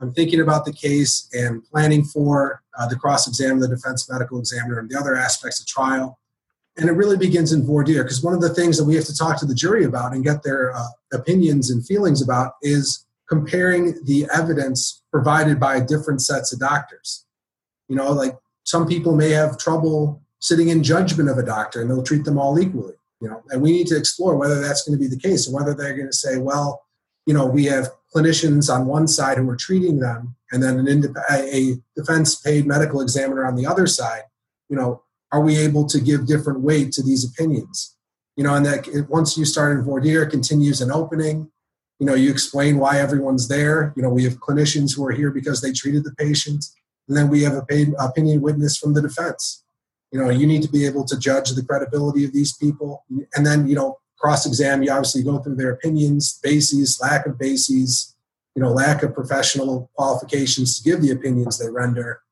[0.00, 4.40] I'm thinking about the case and planning for uh, the cross exam, the defense medical
[4.40, 6.18] examiner, and the other aspects of trial.
[6.76, 9.04] And it really begins in voir dire because one of the things that we have
[9.04, 13.06] to talk to the jury about and get their uh, opinions and feelings about is
[13.28, 17.24] comparing the evidence provided by different sets of doctors.
[17.86, 21.90] You know, like some people may have trouble sitting in judgment of a doctor and
[21.90, 22.94] they'll treat them all equally.
[23.20, 25.54] You know, and we need to explore whether that's going to be the case and
[25.54, 26.84] whether they're going to say, well,
[27.26, 30.86] you know, we have clinicians on one side who are treating them, and then an
[30.86, 34.22] indep- a defense paid medical examiner on the other side.
[34.70, 37.96] You know, are we able to give different weight to these opinions?
[38.36, 41.50] You know, and that once you start in voir dire, continues an opening.
[41.98, 43.92] You know, you explain why everyone's there.
[43.96, 46.64] You know, we have clinicians who are here because they treated the patient,
[47.08, 49.64] and then we have a paid opinion witness from the defense.
[50.10, 53.04] You know, you need to be able to judge the credibility of these people,
[53.34, 57.38] and then you know, cross exam, you obviously go through their opinions, bases, lack of
[57.38, 58.14] bases,
[58.54, 62.22] you know, lack of professional qualifications to give the opinions they render,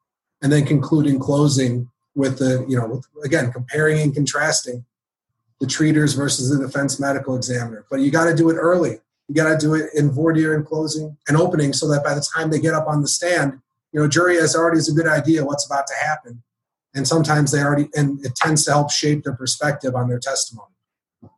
[0.42, 4.84] and then conclude in closing with the, you know, with, again, comparing and contrasting
[5.60, 7.84] the treaters versus the defense medical examiner.
[7.90, 8.98] But you got to do it early.
[9.28, 12.14] You got to do it in voir dire and closing and opening so that by
[12.14, 13.60] the time they get up on the stand,
[13.92, 16.42] you know, jury has already has a good idea what's about to happen.
[16.96, 20.72] And sometimes they already, and it tends to help shape their perspective on their testimony.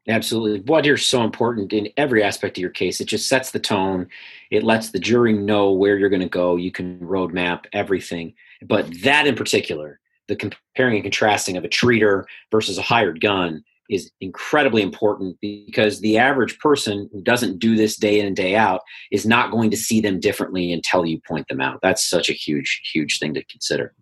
[0.08, 0.60] Absolutely.
[0.60, 3.00] Dire is so important in every aspect of your case.
[3.00, 4.08] It just sets the tone.
[4.50, 6.56] It lets the jury know where you're going to go.
[6.56, 8.34] You can roadmap everything.
[8.62, 13.64] But that in particular, the comparing and contrasting of a treater versus a hired gun
[13.90, 18.54] is incredibly important because the average person who doesn't do this day in and day
[18.54, 21.80] out is not going to see them differently until you point them out.
[21.82, 23.94] That's such a huge, huge thing to consider.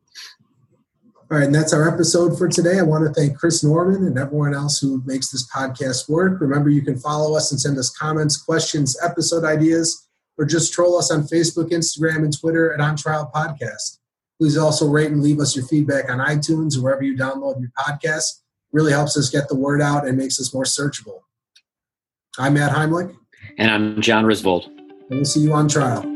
[1.28, 2.78] All right, and that's our episode for today.
[2.78, 6.40] I want to thank Chris Forman and everyone else who makes this podcast work.
[6.40, 10.06] Remember, you can follow us and send us comments, questions, episode ideas,
[10.38, 13.98] or just troll us on Facebook, Instagram, and Twitter at On Trial Podcast.
[14.38, 17.72] Please also rate and leave us your feedback on iTunes or wherever you download your
[17.76, 18.42] podcast.
[18.70, 21.22] Really helps us get the word out and makes us more searchable.
[22.38, 23.12] I'm Matt Heimlich.
[23.58, 24.66] And I'm John Risvold.
[24.66, 26.15] And we'll see you on trial.